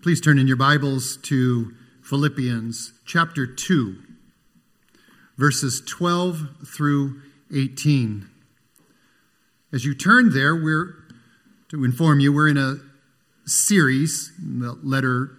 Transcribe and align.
Please 0.00 0.20
turn 0.20 0.38
in 0.38 0.46
your 0.46 0.56
Bibles 0.56 1.16
to 1.24 1.74
Philippians 2.04 2.92
chapter 3.04 3.48
2, 3.48 3.96
verses 5.36 5.82
12 5.88 6.68
through 6.68 7.20
18. 7.52 8.30
As 9.72 9.84
you 9.84 9.96
turn 9.96 10.32
there, 10.32 10.54
we're 10.54 10.94
to 11.70 11.84
inform 11.84 12.20
you, 12.20 12.32
we're 12.32 12.46
in 12.46 12.56
a 12.56 12.76
series, 13.44 14.30
the 14.38 14.78
letter 14.84 15.36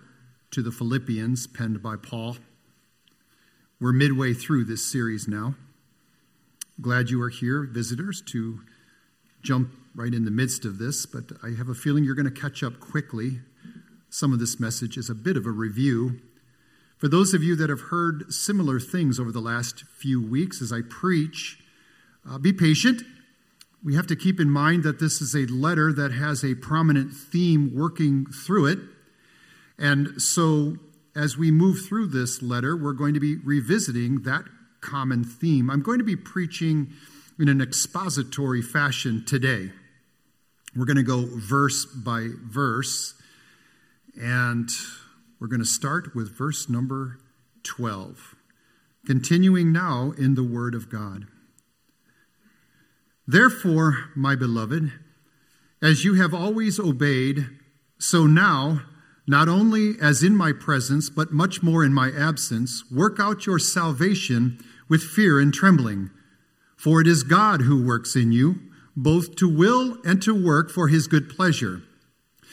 to 0.52 0.62
the 0.62 0.74
Philippians, 0.74 1.48
penned 1.48 1.82
by 1.82 1.96
Paul. 1.96 2.36
We're 3.80 3.94
midway 3.94 4.34
through 4.34 4.66
this 4.66 4.86
series 4.86 5.26
now. 5.26 5.56
Glad 6.82 7.10
you 7.10 7.22
are 7.22 7.30
here, 7.30 7.64
visitors, 7.64 8.22
to 8.24 8.60
jump 9.42 9.72
right 9.96 10.14
in 10.14 10.26
the 10.26 10.32
midst 10.32 10.66
of 10.66 10.80
this, 10.80 11.06
but 11.06 11.32
I 11.42 11.52
have 11.58 11.70
a 11.70 11.74
feeling 11.74 12.04
you're 12.04 12.14
going 12.14 12.26
to 12.26 12.42
catch 12.42 12.62
up 12.62 12.82
quickly. 12.82 13.40
Some 14.10 14.34
of 14.34 14.40
this 14.40 14.60
message 14.60 14.98
is 14.98 15.10
a 15.10 15.16
bit 15.16 15.38
of 15.38 15.46
a 15.46 15.52
review. 15.52 16.20
For 16.98 17.08
those 17.08 17.36
of 17.36 17.44
you 17.44 17.56
that 17.58 17.70
have 17.70 17.82
heard 17.92 18.34
similar 18.34 18.80
things 18.80 19.20
over 19.20 19.32
the 19.32 19.40
last 19.40 19.84
few 19.86 20.20
weeks 20.22 20.62
as 20.62 20.74
I 20.74 20.82
preach, 20.82 21.60
uh, 22.28 22.40
be 22.40 22.52
patient. 22.52 23.04
We 23.84 23.96
have 23.96 24.08
to 24.08 24.16
keep 24.16 24.40
in 24.40 24.50
mind 24.50 24.84
that 24.84 25.00
this 25.00 25.22
is 25.22 25.36
a 25.36 25.46
letter 25.46 25.94
that 25.94 26.12
has 26.12 26.44
a 26.44 26.56
prominent 26.56 27.14
theme 27.14 27.74
working 27.74 28.26
through 28.26 28.66
it. 28.66 28.80
And 29.78 30.22
so, 30.22 30.78
as 31.16 31.38
we 31.38 31.52
move 31.52 31.86
through 31.88 32.08
this 32.08 32.42
letter, 32.42 32.76
we're 32.76 32.94
going 32.94 33.14
to 33.14 33.20
be 33.20 33.38
revisiting 33.38 34.24
that 34.24 34.44
common 34.82 35.24
theme. 35.24 35.70
I'm 35.70 35.82
going 35.82 36.00
to 36.00 36.04
be 36.04 36.16
preaching 36.16 36.94
in 37.40 37.48
an 37.48 37.62
expository 37.62 38.62
fashion 38.62 39.24
today. 39.26 39.72
We're 40.76 40.86
going 40.86 40.98
to 40.98 41.04
go 41.04 41.26
verse 41.32 41.86
by 41.86 42.30
verse, 42.44 43.14
and 44.20 44.70
we're 45.40 45.48
going 45.48 45.62
to 45.62 45.66
start 45.66 46.14
with 46.14 46.38
verse 46.38 46.68
number 46.68 47.20
12, 47.64 48.36
continuing 49.06 49.72
now 49.72 50.14
in 50.18 50.36
the 50.36 50.44
Word 50.44 50.76
of 50.76 50.90
God. 50.90 51.28
Therefore, 53.26 54.10
my 54.16 54.36
beloved, 54.36 54.92
as 55.82 56.04
you 56.04 56.16
have 56.16 56.34
always 56.34 56.80
obeyed, 56.80 57.48
so 57.98 58.26
now, 58.28 58.82
not 59.26 59.48
only 59.48 59.96
as 60.02 60.24
in 60.24 60.36
my 60.36 60.52
presence, 60.52 61.10
but 61.10 61.32
much 61.32 61.64
more 61.64 61.86
in 61.86 61.94
my 61.94 62.12
absence, 62.12 62.84
work 62.92 63.20
out 63.20 63.46
your 63.46 63.60
salvation 63.60 64.60
with 64.90 65.02
fear 65.02 65.40
and 65.40 65.54
trembling. 65.54 66.10
For 66.76 67.00
it 67.00 67.08
is 67.08 67.24
God 67.24 67.62
who 67.62 67.86
works 67.86 68.16
in 68.16 68.32
you 68.32 68.60
both 68.96 69.36
to 69.38 69.48
will 69.48 69.98
and 70.04 70.22
to 70.22 70.34
work 70.34 70.70
for 70.70 70.90
his 70.90 71.08
good 71.08 71.30
pleasure. 71.30 71.84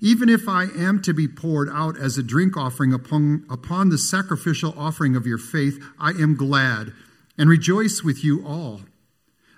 Even 0.00 0.28
if 0.28 0.48
I 0.48 0.64
am 0.64 1.00
to 1.02 1.12
be 1.12 1.28
poured 1.28 1.68
out 1.70 1.98
as 1.98 2.18
a 2.18 2.22
drink 2.22 2.56
offering 2.56 2.92
upon, 2.92 3.44
upon 3.50 3.88
the 3.88 3.98
sacrificial 3.98 4.74
offering 4.76 5.16
of 5.16 5.26
your 5.26 5.38
faith, 5.38 5.82
I 5.98 6.10
am 6.10 6.36
glad 6.36 6.92
and 7.38 7.48
rejoice 7.48 8.02
with 8.02 8.24
you 8.24 8.46
all. 8.46 8.82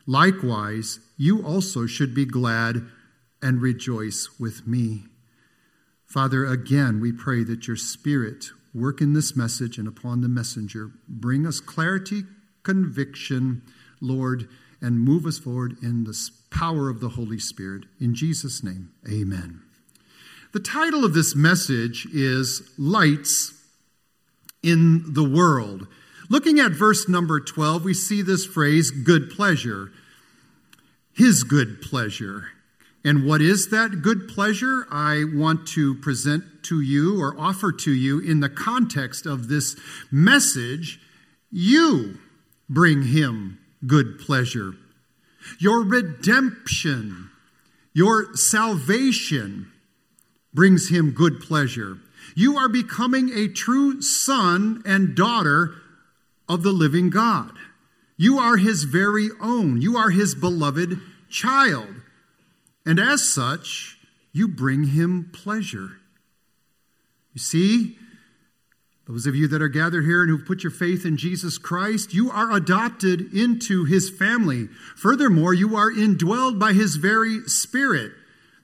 Likewise, 0.06 1.00
you 1.16 1.44
also 1.44 1.86
should 1.86 2.14
be 2.14 2.24
glad 2.24 2.86
and 3.42 3.60
rejoice 3.60 4.28
with 4.38 4.66
me. 4.66 5.04
Father, 6.04 6.44
again, 6.44 7.00
we 7.00 7.12
pray 7.12 7.42
that 7.44 7.66
your 7.66 7.76
Spirit 7.76 8.46
work 8.74 9.00
in 9.00 9.12
this 9.12 9.36
message 9.36 9.78
and 9.78 9.88
upon 9.88 10.20
the 10.20 10.28
messenger. 10.28 10.90
Bring 11.08 11.46
us 11.46 11.60
clarity, 11.60 12.24
conviction, 12.62 13.62
Lord, 14.00 14.48
and 14.80 15.00
move 15.00 15.26
us 15.26 15.38
forward 15.38 15.76
in 15.82 16.04
the 16.04 16.30
power 16.50 16.90
of 16.90 17.00
the 17.00 17.10
Holy 17.10 17.38
Spirit. 17.38 17.84
In 18.00 18.14
Jesus' 18.14 18.62
name, 18.62 18.90
amen. 19.10 19.62
The 20.54 20.60
title 20.60 21.04
of 21.04 21.14
this 21.14 21.34
message 21.34 22.06
is 22.12 22.62
Lights 22.78 23.60
in 24.62 25.12
the 25.12 25.28
World. 25.28 25.88
Looking 26.30 26.60
at 26.60 26.70
verse 26.70 27.08
number 27.08 27.40
12, 27.40 27.84
we 27.84 27.92
see 27.92 28.22
this 28.22 28.46
phrase, 28.46 28.92
good 28.92 29.30
pleasure. 29.30 29.90
His 31.12 31.42
good 31.42 31.82
pleasure. 31.82 32.50
And 33.04 33.26
what 33.26 33.40
is 33.40 33.70
that 33.70 34.00
good 34.00 34.28
pleasure? 34.28 34.86
I 34.92 35.24
want 35.24 35.66
to 35.70 35.96
present 35.96 36.44
to 36.66 36.80
you 36.80 37.20
or 37.20 37.34
offer 37.36 37.72
to 37.72 37.92
you 37.92 38.20
in 38.20 38.38
the 38.38 38.48
context 38.48 39.26
of 39.26 39.48
this 39.48 39.74
message. 40.12 41.00
You 41.50 42.20
bring 42.70 43.02
him 43.02 43.58
good 43.88 44.20
pleasure. 44.20 44.74
Your 45.58 45.82
redemption, 45.82 47.30
your 47.92 48.36
salvation, 48.36 49.72
brings 50.54 50.88
him 50.88 51.10
good 51.10 51.40
pleasure. 51.40 51.98
You 52.34 52.56
are 52.56 52.68
becoming 52.68 53.30
a 53.30 53.48
true 53.48 54.00
son 54.00 54.82
and 54.86 55.14
daughter 55.14 55.74
of 56.48 56.62
the 56.62 56.72
living 56.72 57.10
God. 57.10 57.52
You 58.16 58.38
are 58.38 58.56
his 58.56 58.84
very 58.84 59.28
own. 59.40 59.82
You 59.82 59.96
are 59.96 60.10
his 60.10 60.34
beloved 60.34 61.00
child. 61.28 61.94
And 62.86 63.00
as 63.00 63.28
such, 63.28 63.98
you 64.32 64.46
bring 64.48 64.84
him 64.84 65.30
pleasure. 65.32 65.98
You 67.32 67.40
see, 67.40 67.98
those 69.08 69.26
of 69.26 69.34
you 69.34 69.48
that 69.48 69.60
are 69.60 69.68
gathered 69.68 70.04
here 70.04 70.22
and 70.22 70.30
who've 70.30 70.46
put 70.46 70.62
your 70.62 70.70
faith 70.70 71.04
in 71.04 71.16
Jesus 71.16 71.58
Christ, 71.58 72.14
you 72.14 72.30
are 72.30 72.52
adopted 72.52 73.34
into 73.34 73.84
his 73.84 74.08
family. 74.08 74.68
Furthermore, 74.96 75.52
you 75.52 75.76
are 75.76 75.90
indwelled 75.90 76.58
by 76.58 76.72
his 76.72 76.96
very 76.96 77.40
spirit. 77.46 78.12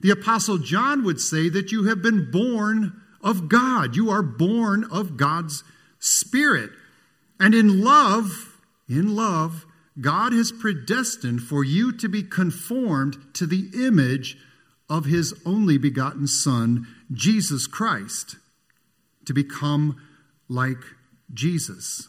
The 0.01 0.09
Apostle 0.09 0.57
John 0.57 1.03
would 1.03 1.21
say 1.21 1.49
that 1.49 1.71
you 1.71 1.85
have 1.85 2.01
been 2.01 2.29
born 2.31 3.01
of 3.21 3.47
God. 3.47 3.95
You 3.95 4.09
are 4.09 4.23
born 4.23 4.83
of 4.91 5.15
God's 5.15 5.63
Spirit. 5.99 6.71
And 7.39 7.53
in 7.53 7.81
love, 7.83 8.57
in 8.89 9.15
love, 9.15 9.65
God 9.99 10.33
has 10.33 10.51
predestined 10.51 11.43
for 11.43 11.63
you 11.63 11.91
to 11.93 12.09
be 12.09 12.23
conformed 12.23 13.17
to 13.35 13.45
the 13.45 13.69
image 13.73 14.37
of 14.89 15.05
His 15.05 15.33
only 15.45 15.77
begotten 15.77 16.27
Son, 16.27 16.87
Jesus 17.11 17.67
Christ, 17.67 18.37
to 19.25 19.33
become 19.33 20.01
like 20.49 20.83
Jesus. 21.33 22.07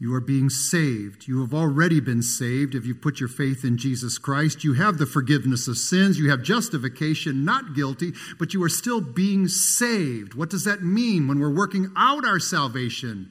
You 0.00 0.14
are 0.14 0.20
being 0.20 0.48
saved. 0.48 1.28
You 1.28 1.42
have 1.42 1.52
already 1.52 2.00
been 2.00 2.22
saved 2.22 2.74
if 2.74 2.86
you 2.86 2.94
put 2.94 3.20
your 3.20 3.28
faith 3.28 3.64
in 3.64 3.76
Jesus 3.76 4.16
Christ. 4.16 4.64
You 4.64 4.72
have 4.72 4.96
the 4.96 5.04
forgiveness 5.04 5.68
of 5.68 5.76
sins. 5.76 6.18
You 6.18 6.30
have 6.30 6.42
justification, 6.42 7.44
not 7.44 7.74
guilty, 7.74 8.14
but 8.38 8.54
you 8.54 8.62
are 8.62 8.70
still 8.70 9.02
being 9.02 9.46
saved. 9.46 10.32
What 10.32 10.48
does 10.48 10.64
that 10.64 10.82
mean 10.82 11.28
when 11.28 11.38
we're 11.38 11.54
working 11.54 11.92
out 11.98 12.24
our 12.24 12.40
salvation? 12.40 13.30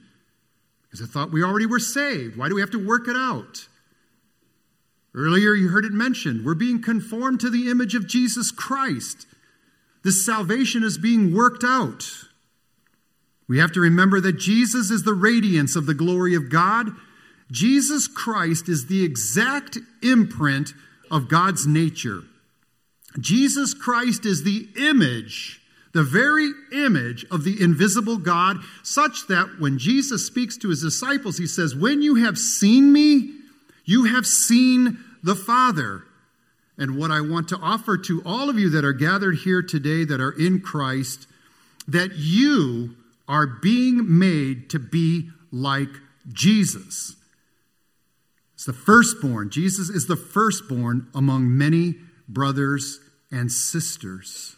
Because 0.84 1.02
I 1.02 1.10
thought 1.10 1.32
we 1.32 1.42
already 1.42 1.66
were 1.66 1.80
saved. 1.80 2.36
Why 2.36 2.48
do 2.48 2.54
we 2.54 2.60
have 2.60 2.70
to 2.70 2.86
work 2.86 3.08
it 3.08 3.16
out? 3.16 3.66
Earlier, 5.12 5.54
you 5.54 5.70
heard 5.70 5.84
it 5.84 5.92
mentioned. 5.92 6.46
We're 6.46 6.54
being 6.54 6.80
conformed 6.80 7.40
to 7.40 7.50
the 7.50 7.68
image 7.68 7.96
of 7.96 8.06
Jesus 8.06 8.52
Christ. 8.52 9.26
This 10.04 10.24
salvation 10.24 10.84
is 10.84 10.98
being 10.98 11.34
worked 11.34 11.64
out. 11.64 12.04
We 13.50 13.58
have 13.58 13.72
to 13.72 13.80
remember 13.80 14.20
that 14.20 14.38
Jesus 14.38 14.92
is 14.92 15.02
the 15.02 15.12
radiance 15.12 15.74
of 15.74 15.86
the 15.86 15.92
glory 15.92 16.36
of 16.36 16.50
God. 16.50 16.92
Jesus 17.50 18.06
Christ 18.06 18.68
is 18.68 18.86
the 18.86 19.02
exact 19.04 19.76
imprint 20.04 20.72
of 21.10 21.28
God's 21.28 21.66
nature. 21.66 22.22
Jesus 23.18 23.74
Christ 23.74 24.24
is 24.24 24.44
the 24.44 24.68
image, 24.78 25.60
the 25.92 26.04
very 26.04 26.52
image 26.72 27.26
of 27.28 27.42
the 27.42 27.60
invisible 27.60 28.18
God, 28.18 28.58
such 28.84 29.26
that 29.26 29.56
when 29.58 29.78
Jesus 29.78 30.24
speaks 30.24 30.56
to 30.58 30.68
his 30.68 30.82
disciples, 30.82 31.36
he 31.36 31.48
says, 31.48 31.74
When 31.74 32.02
you 32.02 32.24
have 32.24 32.38
seen 32.38 32.92
me, 32.92 33.32
you 33.84 34.04
have 34.04 34.26
seen 34.26 34.96
the 35.24 35.34
Father. 35.34 36.04
And 36.78 36.96
what 36.96 37.10
I 37.10 37.20
want 37.20 37.48
to 37.48 37.58
offer 37.58 37.98
to 37.98 38.22
all 38.24 38.48
of 38.48 38.60
you 38.60 38.70
that 38.70 38.84
are 38.84 38.92
gathered 38.92 39.38
here 39.38 39.60
today 39.60 40.04
that 40.04 40.20
are 40.20 40.30
in 40.30 40.60
Christ, 40.60 41.26
that 41.88 42.12
you 42.14 42.94
are 43.30 43.46
being 43.46 44.18
made 44.18 44.68
to 44.68 44.80
be 44.80 45.30
like 45.52 46.00
Jesus. 46.32 47.14
It's 48.54 48.64
the 48.64 48.72
firstborn. 48.72 49.50
Jesus 49.50 49.88
is 49.88 50.08
the 50.08 50.16
firstborn 50.16 51.06
among 51.14 51.56
many 51.56 51.94
brothers 52.28 52.98
and 53.30 53.52
sisters. 53.52 54.56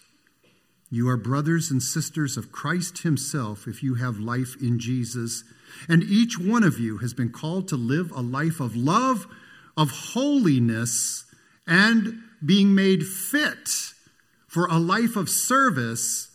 You 0.90 1.06
are 1.10 1.18
brothers 1.18 1.70
and 1.70 1.82
sisters 1.82 2.38
of 2.38 2.50
Christ 2.50 3.02
Himself 3.02 3.66
if 3.66 3.82
you 3.82 3.96
have 3.96 4.18
life 4.18 4.56
in 4.58 4.78
Jesus. 4.78 5.44
And 5.86 6.02
each 6.02 6.38
one 6.38 6.64
of 6.64 6.80
you 6.80 6.96
has 6.98 7.12
been 7.12 7.30
called 7.30 7.68
to 7.68 7.76
live 7.76 8.10
a 8.10 8.22
life 8.22 8.58
of 8.58 8.74
love, 8.74 9.26
of 9.76 9.90
holiness, 9.90 11.26
and 11.66 12.22
being 12.44 12.74
made 12.74 13.06
fit 13.06 13.68
for 14.46 14.64
a 14.66 14.78
life 14.78 15.14
of 15.14 15.28
service 15.28 16.30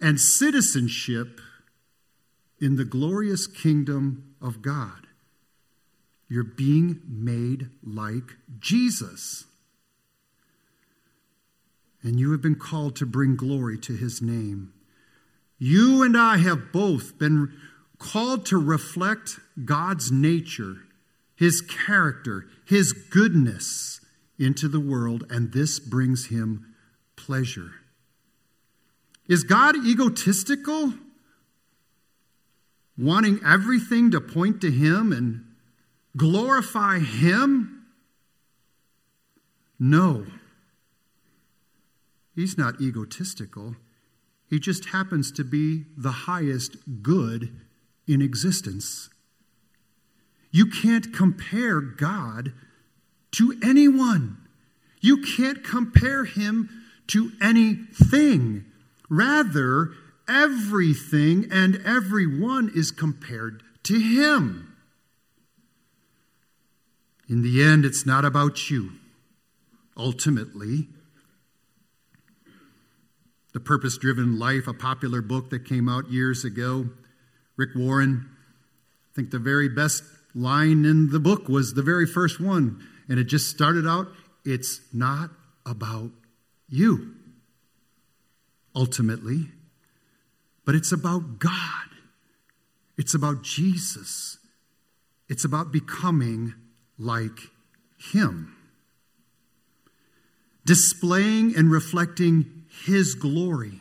and 0.00 0.20
citizenship 0.20 1.40
in 2.60 2.76
the 2.76 2.84
glorious 2.84 3.46
kingdom 3.46 4.34
of 4.40 4.62
God. 4.62 5.06
You're 6.28 6.44
being 6.44 7.00
made 7.06 7.68
like 7.82 8.36
Jesus 8.58 9.44
and 12.06 12.20
you 12.20 12.30
have 12.30 12.40
been 12.40 12.54
called 12.54 12.94
to 12.94 13.04
bring 13.04 13.34
glory 13.34 13.76
to 13.76 13.92
his 13.92 14.22
name. 14.22 14.72
You 15.58 16.04
and 16.04 16.16
I 16.16 16.36
have 16.36 16.72
both 16.72 17.18
been 17.18 17.52
called 17.98 18.46
to 18.46 18.58
reflect 18.58 19.40
God's 19.64 20.12
nature, 20.12 20.76
his 21.34 21.60
character, 21.60 22.46
his 22.64 22.92
goodness 22.92 24.00
into 24.38 24.68
the 24.68 24.78
world, 24.78 25.24
and 25.30 25.52
this 25.52 25.80
brings 25.80 26.26
him 26.26 26.74
pleasure. 27.16 27.72
Is 29.26 29.42
God 29.42 29.74
egotistical? 29.74 30.94
Wanting 32.98 33.40
everything 33.44 34.10
to 34.10 34.20
point 34.20 34.60
to 34.62 34.70
him 34.70 35.12
and 35.12 35.44
glorify 36.16 36.98
him? 36.98 37.86
No. 39.78 40.26
He's 42.34 42.56
not 42.56 42.80
egotistical. 42.80 43.76
He 44.48 44.58
just 44.58 44.86
happens 44.86 45.32
to 45.32 45.44
be 45.44 45.84
the 45.96 46.10
highest 46.10 46.76
good 47.02 47.50
in 48.06 48.22
existence. 48.22 49.10
You 50.50 50.66
can't 50.66 51.12
compare 51.12 51.80
God 51.80 52.52
to 53.32 53.58
anyone. 53.62 54.38
You 55.00 55.22
can't 55.22 55.62
compare 55.62 56.24
him 56.24 56.70
to 57.08 57.32
anything. 57.42 58.64
Rather, 59.08 59.92
everything 60.28 61.48
and 61.50 61.80
everyone 61.84 62.70
is 62.74 62.90
compared 62.90 63.62
to 63.84 63.98
him. 63.98 64.76
In 67.28 67.42
the 67.42 67.62
end, 67.62 67.84
it's 67.84 68.06
not 68.06 68.24
about 68.24 68.70
you. 68.70 68.92
Ultimately, 69.96 70.88
the 73.52 73.60
Purpose 73.60 73.96
Driven 73.96 74.38
Life, 74.38 74.68
a 74.68 74.74
popular 74.74 75.22
book 75.22 75.50
that 75.50 75.64
came 75.64 75.88
out 75.88 76.10
years 76.10 76.44
ago. 76.44 76.90
Rick 77.56 77.70
Warren, 77.74 78.28
I 79.10 79.14
think 79.14 79.30
the 79.30 79.38
very 79.38 79.68
best 79.68 80.04
line 80.34 80.84
in 80.84 81.10
the 81.10 81.18
book 81.18 81.48
was 81.48 81.72
the 81.74 81.82
very 81.82 82.06
first 82.06 82.38
one, 82.38 82.86
and 83.08 83.18
it 83.18 83.24
just 83.24 83.48
started 83.48 83.86
out 83.86 84.08
it's 84.44 84.80
not 84.92 85.30
about 85.64 86.10
you, 86.68 87.14
ultimately, 88.74 89.48
but 90.66 90.74
it's 90.74 90.92
about 90.92 91.38
God. 91.38 91.88
It's 92.98 93.14
about 93.14 93.42
Jesus. 93.42 94.36
It's 95.28 95.44
about 95.44 95.72
becoming 95.72 96.54
like 96.98 97.38
Him. 97.96 98.54
Displaying 100.66 101.56
and 101.56 101.70
reflecting 101.70 102.56
his 102.84 103.14
glory. 103.14 103.80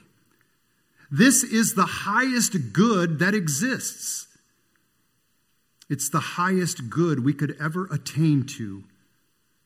This 1.11 1.43
is 1.43 1.75
the 1.75 1.85
highest 1.85 2.73
good 2.73 3.19
that 3.19 3.35
exists. 3.35 4.27
It's 5.89 6.09
the 6.09 6.19
highest 6.19 6.89
good 6.89 7.23
we 7.23 7.33
could 7.33 7.55
ever 7.61 7.87
attain 7.91 8.45
to, 8.57 8.83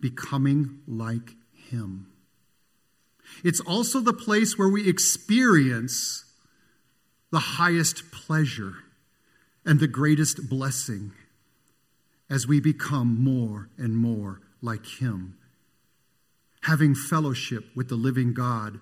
becoming 0.02 0.80
like 0.88 1.36
Him. 1.54 2.08
It's 3.44 3.62
also 3.62 4.00
the 4.00 4.14
place 4.14 4.58
where 4.58 4.68
we 4.68 4.90
experience 4.90 6.26
the 7.32 7.40
highest 7.40 8.12
pleasure 8.12 8.76
and 9.66 9.80
the 9.80 9.88
greatest 9.88 10.50
blessing 10.50 11.12
as 12.30 12.48
we 12.48 12.60
become 12.60 13.22
more 13.22 13.70
and 13.78 13.96
more 13.98 14.42
like 14.62 14.86
Him. 14.86 15.38
Having 16.64 16.96
fellowship 16.96 17.66
with 17.76 17.90
the 17.90 17.96
living 17.96 18.34
God 18.34 18.80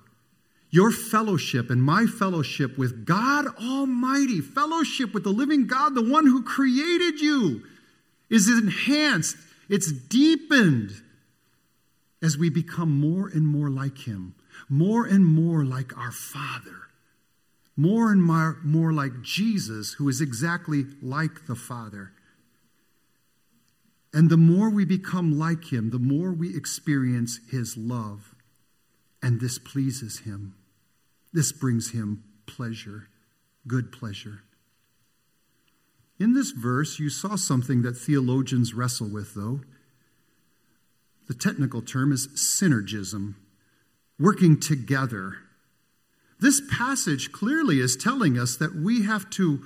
your 0.69 0.91
fellowship 0.91 1.69
and 1.69 1.81
my 1.81 2.05
fellowship 2.05 2.77
with 2.77 3.05
God 3.05 3.47
Almighty, 3.57 4.41
fellowship 4.41 5.13
with 5.13 5.23
the 5.23 5.31
living 5.31 5.65
God, 5.65 5.95
the 5.95 6.01
one 6.01 6.25
who 6.25 6.43
created 6.43 7.21
you, 7.21 7.63
is 8.29 8.49
enhanced, 8.49 9.37
it's 9.69 9.91
deepened 9.91 10.91
as 12.21 12.37
we 12.37 12.49
become 12.49 12.91
more 12.99 13.29
and 13.29 13.47
more 13.47 13.69
like 13.69 13.99
Him, 13.99 14.35
more 14.67 15.05
and 15.05 15.25
more 15.25 15.63
like 15.63 15.97
our 15.97 16.11
Father, 16.11 16.86
more 17.77 18.11
and 18.11 18.21
more, 18.21 18.59
more 18.63 18.91
like 18.91 19.21
Jesus, 19.21 19.93
who 19.93 20.09
is 20.09 20.19
exactly 20.19 20.85
like 21.01 21.45
the 21.47 21.55
Father. 21.55 22.11
And 24.13 24.29
the 24.29 24.37
more 24.37 24.69
we 24.69 24.83
become 24.83 25.37
like 25.37 25.71
Him, 25.71 25.91
the 25.91 25.99
more 25.99 26.33
we 26.33 26.57
experience 26.57 27.39
His 27.49 27.77
love. 27.77 28.35
And 29.21 29.39
this 29.39 29.57
pleases 29.59 30.19
Him. 30.19 30.55
This 31.33 31.51
brings 31.51 31.91
him 31.91 32.23
pleasure, 32.47 33.09
good 33.67 33.91
pleasure. 33.91 34.41
In 36.19 36.33
this 36.33 36.51
verse, 36.51 36.97
you 36.97 37.09
saw 37.09 37.35
something 37.35 37.83
that 37.83 37.97
theologians 37.97 38.73
wrestle 38.73 39.07
with, 39.07 39.35
though. 39.35 39.61
The 41.27 41.35
technical 41.35 41.81
term 41.81 42.11
is 42.11 42.27
synergism, 42.29 43.35
working 44.17 44.59
together. 44.59 45.35
This 46.39 46.61
passage 46.71 47.31
clearly 47.31 47.79
is 47.79 47.95
telling 47.95 48.37
us 48.37 48.57
that 48.57 48.75
we 48.75 49.03
have 49.03 49.29
to 49.31 49.63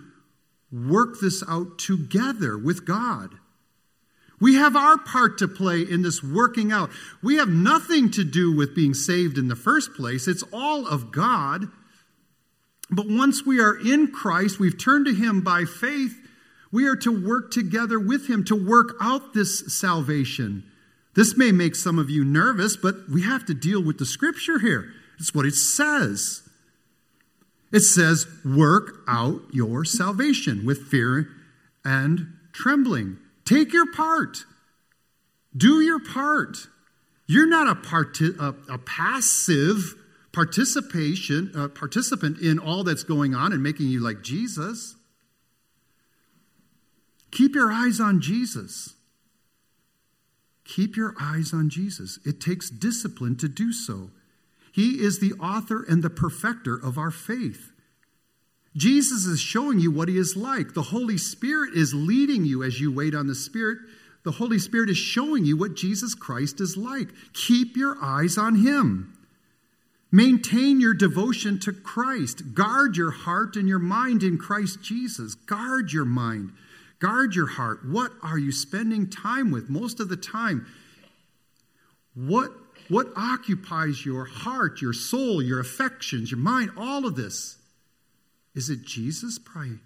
work 0.72 1.20
this 1.20 1.44
out 1.48 1.78
together 1.78 2.58
with 2.58 2.86
God. 2.86 3.36
We 4.40 4.56
have 4.56 4.76
our 4.76 4.98
part 4.98 5.38
to 5.40 5.48
play 5.48 5.82
in 5.82 6.02
this 6.02 6.24
working 6.24 6.72
out. 6.72 6.90
We 7.22 7.36
have 7.36 7.50
nothing 7.50 8.10
to 8.12 8.24
do 8.24 8.56
with 8.56 8.76
being 8.76 8.94
saved 8.94 9.38
in 9.38 9.50
the 9.50 9.56
first 9.56 9.94
place, 9.94 10.28
it's 10.28 10.44
all 10.52 10.88
of 10.88 11.12
God. 11.12 11.68
But 12.90 13.08
once 13.08 13.46
we 13.46 13.62
are 13.62 13.78
in 13.78 14.12
Christ, 14.12 14.60
we've 14.60 14.78
turned 14.78 15.06
to 15.06 15.14
Him 15.14 15.42
by 15.42 15.64
faith, 15.64 16.18
we 16.74 16.88
are 16.88 16.96
to 16.98 17.26
work 17.26 17.52
together 17.52 18.00
with 18.00 18.28
Him 18.28 18.44
to 18.46 18.56
work 18.56 18.96
out 19.00 19.34
this 19.34 19.78
salvation. 19.80 20.64
This 21.14 21.38
may 21.38 21.52
make 21.52 21.76
some 21.76 22.00
of 22.00 22.10
you 22.10 22.26
nervous, 22.26 22.76
but 22.76 23.10
we 23.10 23.22
have 23.22 23.46
to 23.46 23.54
deal 23.54 23.82
with 23.82 23.98
the 23.98 24.06
scripture 24.06 24.60
here. 24.60 24.92
It's 25.20 25.34
what 25.34 25.46
it 25.46 25.56
says. 25.56 26.50
It 27.72 27.82
says, 27.82 28.28
work 28.44 29.04
out 29.08 29.42
your 29.52 29.86
salvation 29.86 30.66
with 30.66 30.88
fear 30.88 31.30
and 31.86 32.34
trembling. 32.52 33.18
Take 33.46 33.72
your 33.74 33.92
part. 33.92 34.46
Do 35.56 35.82
your 35.82 36.00
part. 36.00 36.68
You're 37.28 37.48
not 37.48 37.68
a, 37.68 38.06
a, 38.40 38.56
a 38.74 38.78
passive 38.78 39.96
participation, 40.34 41.52
uh, 41.56 41.68
participant 41.70 42.40
in 42.40 42.60
all 42.60 42.84
that's 42.84 43.04
going 43.04 43.34
on 43.34 43.54
and 43.54 43.64
making 43.64 43.88
you 43.88 44.02
like 44.02 44.22
Jesus. 44.22 44.96
Keep 47.32 47.56
your 47.56 47.72
eyes 47.72 48.00
on 48.00 48.22
Jesus. 48.22 48.96
Keep 50.66 50.96
your 50.96 51.16
eyes 51.20 51.54
on 51.54 51.70
Jesus. 51.70 52.20
It 52.26 52.40
takes 52.40 52.70
discipline 52.70 53.38
to 53.38 53.48
do 53.48 53.74
so. 53.74 54.12
He 54.72 55.02
is 55.02 55.20
the 55.20 55.34
author 55.34 55.84
and 55.84 56.02
the 56.02 56.10
perfecter 56.10 56.76
of 56.76 56.98
our 56.98 57.12
faith. 57.12 57.72
Jesus 58.76 59.26
is 59.26 59.40
showing 59.40 59.80
you 59.80 59.92
what 59.92 60.08
he 60.08 60.18
is 60.18 60.38
like. 60.38 60.74
The 60.74 60.82
Holy 60.82 61.18
Spirit 61.18 61.74
is 61.74 61.94
leading 61.94 62.46
you 62.46 62.64
as 62.64 62.80
you 62.80 62.92
wait 62.92 63.14
on 63.14 63.28
the 63.28 63.36
Spirit. 63.36 63.80
The 64.24 64.32
Holy 64.32 64.60
Spirit 64.60 64.90
is 64.90 64.98
showing 64.98 65.46
you 65.46 65.58
what 65.58 65.76
Jesus 65.76 66.16
Christ 66.16 66.62
is 66.62 66.78
like. 66.78 67.10
Keep 67.34 67.76
your 67.76 67.98
eyes 68.02 68.38
on 68.38 68.56
him. 68.56 69.18
Maintain 70.12 70.80
your 70.80 70.94
devotion 70.94 71.60
to 71.62 71.72
Christ. 71.72 72.54
Guard 72.54 72.98
your 72.98 73.12
heart 73.12 73.56
and 73.56 73.68
your 73.68 73.80
mind 73.80 74.24
in 74.24 74.38
Christ 74.38 74.82
Jesus. 74.82 75.36
Guard 75.36 75.92
your 75.92 76.06
mind. 76.06 76.52
Guard 77.00 77.34
your 77.34 77.48
heart. 77.48 77.80
What 77.86 78.12
are 78.22 78.38
you 78.38 78.52
spending 78.52 79.10
time 79.10 79.52
with 79.52 79.70
most 79.70 80.00
of 80.00 80.10
the 80.10 80.18
time? 80.18 80.68
What, 82.14 82.52
what 82.92 83.08
occupies 83.16 84.06
your 84.06 84.26
heart, 84.26 84.82
your 84.82 84.92
soul, 84.92 85.42
your 85.42 85.62
affections, 85.62 86.30
your 86.30 86.40
mind, 86.40 86.72
all 86.76 87.06
of 87.06 87.16
this? 87.16 87.58
Is 88.54 88.70
it 88.70 88.82
Jesus 88.86 89.40
pri- 89.40 89.80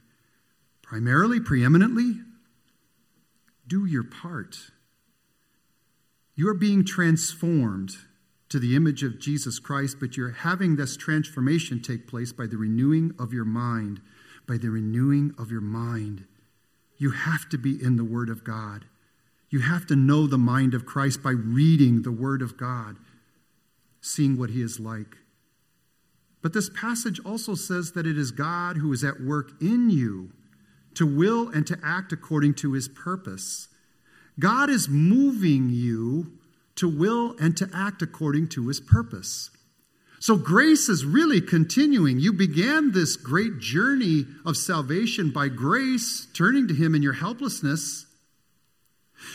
primarily, 0.81 1.39
preeminently? 1.39 2.15
Do 3.67 3.85
your 3.85 4.03
part. 4.03 4.57
You 6.33 6.49
are 6.49 6.55
being 6.55 6.83
transformed 6.83 7.91
to 8.49 8.57
the 8.57 8.75
image 8.75 9.03
of 9.03 9.19
Jesus 9.19 9.59
Christ, 9.59 9.97
but 9.99 10.17
you're 10.17 10.31
having 10.31 10.75
this 10.75 10.97
transformation 10.97 11.83
take 11.83 12.07
place 12.07 12.33
by 12.33 12.47
the 12.47 12.57
renewing 12.57 13.13
of 13.19 13.31
your 13.31 13.45
mind. 13.45 14.01
By 14.47 14.57
the 14.57 14.71
renewing 14.71 15.35
of 15.37 15.51
your 15.51 15.61
mind. 15.61 16.25
You 16.97 17.11
have 17.11 17.49
to 17.49 17.59
be 17.59 17.77
in 17.79 17.97
the 17.97 18.03
Word 18.03 18.29
of 18.29 18.43
God. 18.43 18.85
You 19.49 19.59
have 19.59 19.85
to 19.87 19.95
know 19.95 20.27
the 20.27 20.37
mind 20.37 20.73
of 20.73 20.85
Christ 20.85 21.21
by 21.23 21.31
reading 21.31 22.01
the 22.01 22.11
Word 22.11 22.41
of 22.41 22.57
God, 22.57 22.97
seeing 24.01 24.37
what 24.37 24.49
He 24.49 24.61
is 24.61 24.79
like. 24.79 25.17
But 26.41 26.53
this 26.53 26.69
passage 26.69 27.19
also 27.25 27.55
says 27.55 27.93
that 27.93 28.05
it 28.05 28.17
is 28.17 28.31
God 28.31 28.77
who 28.77 28.91
is 28.93 29.03
at 29.03 29.21
work 29.21 29.51
in 29.61 29.89
you 29.89 30.31
to 30.93 31.05
will 31.05 31.49
and 31.49 31.65
to 31.67 31.79
act 31.83 32.11
according 32.11 32.53
to 32.55 32.73
His 32.73 32.87
purpose. 32.87 33.67
God 34.39 34.69
is 34.69 34.89
moving 34.89 35.69
you 35.69 36.37
to 36.75 36.89
will 36.89 37.35
and 37.39 37.55
to 37.57 37.69
act 37.73 38.01
according 38.01 38.49
to 38.49 38.67
his 38.67 38.79
purpose. 38.79 39.49
So 40.19 40.37
grace 40.37 40.89
is 40.89 41.05
really 41.05 41.41
continuing. 41.41 42.19
You 42.19 42.33
began 42.33 42.91
this 42.91 43.15
great 43.15 43.59
journey 43.59 44.25
of 44.45 44.57
salvation 44.57 45.31
by 45.31 45.49
grace, 45.49 46.27
turning 46.33 46.67
to 46.67 46.73
him 46.73 46.95
in 46.95 47.03
your 47.03 47.13
helplessness. 47.13 48.05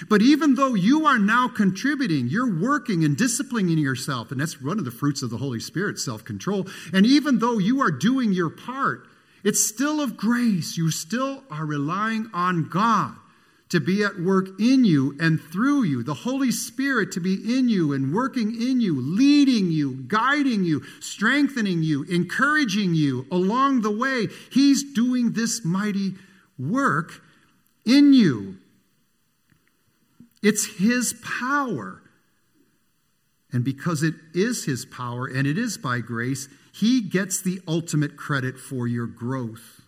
But 0.08 0.22
even 0.22 0.54
though 0.54 0.75
you 0.75 1.06
are 1.06 1.18
now 1.18 1.49
contributing, 1.49 2.28
you're 2.28 2.60
working 2.60 3.04
and 3.04 3.16
disciplining 3.16 3.78
yourself, 3.78 4.30
and 4.30 4.40
that's 4.40 4.60
one 4.60 4.78
of 4.78 4.84
the 4.84 4.90
fruits 4.90 5.22
of 5.22 5.30
the 5.30 5.38
Holy 5.38 5.60
Spirit, 5.60 5.99
self 5.99 6.25
control. 6.25 6.66
And 6.92 7.06
even 7.06 7.38
though 7.38 7.58
you 7.58 7.80
are 7.80 7.90
doing 7.90 8.32
your 8.32 8.50
part, 8.50 9.06
it's 9.42 9.66
still 9.66 10.00
of 10.00 10.16
grace. 10.16 10.76
You 10.76 10.90
still 10.90 11.42
are 11.50 11.64
relying 11.64 12.30
on 12.32 12.68
God 12.68 13.14
to 13.70 13.80
be 13.80 14.02
at 14.02 14.18
work 14.20 14.49
in 14.58 14.84
you 14.84 15.16
and 15.20 15.40
through 15.40 15.84
you, 15.84 16.02
the 16.02 16.14
Holy 16.14 16.50
Spirit 16.50 17.12
to 17.12 17.20
be 17.20 17.34
in 17.56 17.68
you 17.68 17.92
and 17.92 18.12
working 18.12 18.60
in 18.60 18.80
you, 18.80 19.00
leading 19.00 19.70
you, 19.70 19.92
guiding 20.08 20.64
you, 20.64 20.82
strengthening 20.99 21.82
you, 21.82 22.02
encouraging 22.04 22.94
you 22.94 23.26
along 23.30 23.80
the 23.80 23.90
way. 23.90 24.26
He's 24.50 24.92
doing 24.92 25.32
this 25.32 25.64
mighty 25.64 26.14
work 26.58 27.22
in 27.87 28.12
you. 28.12 28.58
It's 30.42 30.78
His 30.78 31.14
power. 31.23 32.02
And 33.52 33.64
because 33.64 34.02
it 34.02 34.14
is 34.32 34.64
His 34.64 34.85
power 34.87 35.26
and 35.26 35.47
it 35.47 35.59
is 35.59 35.76
by 35.76 36.00
grace, 36.00 36.49
He 36.73 37.00
gets 37.00 37.42
the 37.42 37.61
ultimate 37.66 38.16
credit 38.16 38.59
for 38.59 38.87
your 38.87 39.06
growth. 39.06 39.82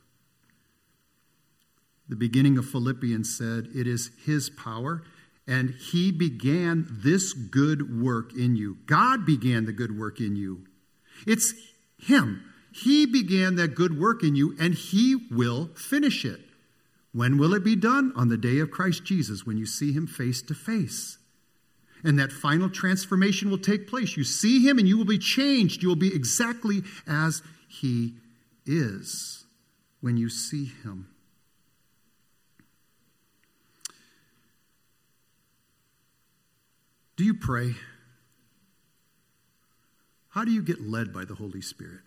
The 2.09 2.17
beginning 2.17 2.59
of 2.59 2.69
Philippians 2.69 3.35
said, 3.37 3.69
It 3.75 3.87
is 3.87 4.11
His 4.27 4.51
power, 4.51 5.03
and 5.47 5.71
He 5.71 6.13
began 6.13 6.87
this 6.89 7.33
good 7.33 8.03
work 8.03 8.35
in 8.35 8.57
you. 8.57 8.79
God 8.87 9.25
began 9.25 9.65
the 9.65 9.73
good 9.73 9.99
work 9.99 10.21
in 10.21 10.37
you. 10.37 10.67
It's 11.27 11.55
Him. 11.99 12.45
He 12.73 13.07
began 13.07 13.57
that 13.57 13.75
good 13.75 13.99
work 13.99 14.23
in 14.23 14.35
you, 14.35 14.57
and 14.59 14.75
He 14.75 15.17
will 15.31 15.71
finish 15.75 16.25
it. 16.25 16.41
When 17.13 17.37
will 17.37 17.55
it 17.55 17.63
be 17.63 17.77
done? 17.77 18.13
On 18.17 18.29
the 18.29 18.37
day 18.37 18.59
of 18.59 18.71
Christ 18.71 19.05
Jesus, 19.05 19.45
when 19.45 19.59
you 19.59 19.67
see 19.67 19.93
Him 19.93 20.07
face 20.07 20.41
to 20.43 20.55
face. 20.55 21.19
And 22.05 22.19
that 22.19 22.33
final 22.33 22.69
transformation 22.69 23.51
will 23.51 23.59
take 23.59 23.87
place. 23.87 24.17
You 24.17 24.25
see 24.25 24.67
Him, 24.67 24.79
and 24.79 24.89
you 24.89 24.97
will 24.99 25.05
be 25.05 25.19
changed. 25.19 25.83
You 25.83 25.89
will 25.89 25.97
be 25.97 26.15
exactly 26.15 26.83
as 27.07 27.43
He 27.69 28.15
is 28.67 29.45
when 30.01 30.17
you 30.17 30.29
see 30.29 30.73
Him. 30.83 31.09
Do 37.17 37.25
you 37.25 37.35
pray? 37.35 37.75
How 40.31 40.45
do 40.45 40.51
you 40.51 40.63
get 40.63 40.81
led 40.81 41.13
by 41.13 41.27
the 41.27 41.35
Holy 41.35 41.61
Spirit? 41.61 42.01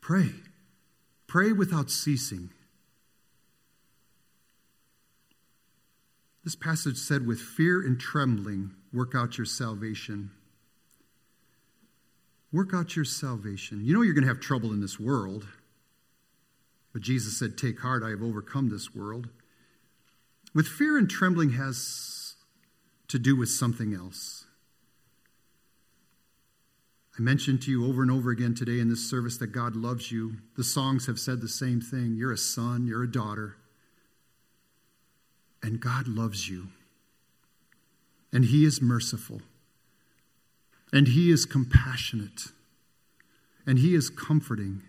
Pray. 0.00 0.30
Pray 1.26 1.52
without 1.52 1.90
ceasing. 1.90 2.50
This 6.44 6.56
passage 6.56 6.96
said, 6.96 7.26
with 7.26 7.40
fear 7.40 7.80
and 7.80 8.00
trembling, 8.00 8.72
work 8.92 9.14
out 9.14 9.38
your 9.38 9.44
salvation. 9.44 10.30
Work 12.52 12.74
out 12.74 12.96
your 12.96 13.04
salvation. 13.04 13.84
You 13.84 13.94
know 13.94 14.02
you're 14.02 14.14
going 14.14 14.24
to 14.24 14.28
have 14.28 14.40
trouble 14.40 14.72
in 14.72 14.80
this 14.80 14.98
world. 14.98 15.46
But 16.92 17.02
Jesus 17.02 17.38
said, 17.38 17.56
Take 17.56 17.80
heart, 17.80 18.02
I 18.02 18.10
have 18.10 18.22
overcome 18.22 18.68
this 18.68 18.94
world. 18.94 19.28
With 20.54 20.66
fear 20.66 20.98
and 20.98 21.08
trembling 21.08 21.52
has 21.52 22.34
to 23.08 23.18
do 23.18 23.36
with 23.36 23.48
something 23.48 23.94
else. 23.94 24.44
I 27.18 27.22
mentioned 27.22 27.62
to 27.62 27.70
you 27.70 27.86
over 27.86 28.02
and 28.02 28.10
over 28.10 28.30
again 28.30 28.54
today 28.54 28.80
in 28.80 28.88
this 28.88 29.08
service 29.08 29.36
that 29.38 29.48
God 29.48 29.76
loves 29.76 30.10
you. 30.10 30.38
The 30.56 30.64
songs 30.64 31.06
have 31.06 31.18
said 31.20 31.40
the 31.40 31.48
same 31.48 31.80
thing. 31.80 32.14
You're 32.16 32.32
a 32.32 32.38
son, 32.38 32.86
you're 32.86 33.02
a 33.02 33.10
daughter. 33.10 33.56
And 35.62 35.80
God 35.80 36.08
loves 36.08 36.48
you. 36.48 36.68
And 38.32 38.46
He 38.46 38.64
is 38.64 38.82
merciful. 38.82 39.42
And 40.92 41.08
He 41.08 41.30
is 41.30 41.44
compassionate. 41.44 42.48
And 43.66 43.78
He 43.78 43.94
is 43.94 44.10
comforting. 44.10 44.82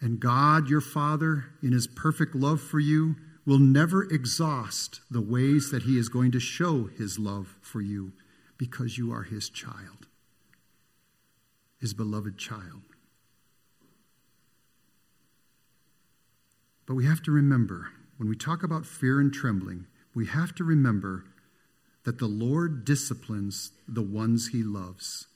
And 0.00 0.20
God, 0.20 0.68
your 0.68 0.82
Father, 0.82 1.46
in 1.62 1.72
His 1.72 1.86
perfect 1.86 2.34
love 2.34 2.60
for 2.60 2.78
you, 2.78 3.16
will 3.46 3.58
never 3.58 4.04
exhaust 4.04 5.00
the 5.10 5.20
ways 5.20 5.70
that 5.70 5.84
He 5.84 5.98
is 5.98 6.08
going 6.08 6.32
to 6.32 6.40
show 6.40 6.90
His 6.98 7.18
love 7.18 7.56
for 7.60 7.80
you 7.80 8.12
because 8.58 8.98
you 8.98 9.12
are 9.12 9.22
His 9.22 9.48
child, 9.48 10.06
His 11.80 11.94
beloved 11.94 12.38
child. 12.38 12.82
But 16.86 16.94
we 16.94 17.06
have 17.06 17.22
to 17.22 17.30
remember, 17.30 17.88
when 18.16 18.28
we 18.28 18.36
talk 18.36 18.62
about 18.62 18.86
fear 18.86 19.20
and 19.20 19.32
trembling, 19.32 19.86
we 20.14 20.26
have 20.26 20.54
to 20.54 20.64
remember 20.64 21.24
that 22.04 22.18
the 22.18 22.26
Lord 22.26 22.84
disciplines 22.84 23.72
the 23.88 24.02
ones 24.02 24.48
He 24.48 24.62
loves, 24.62 25.26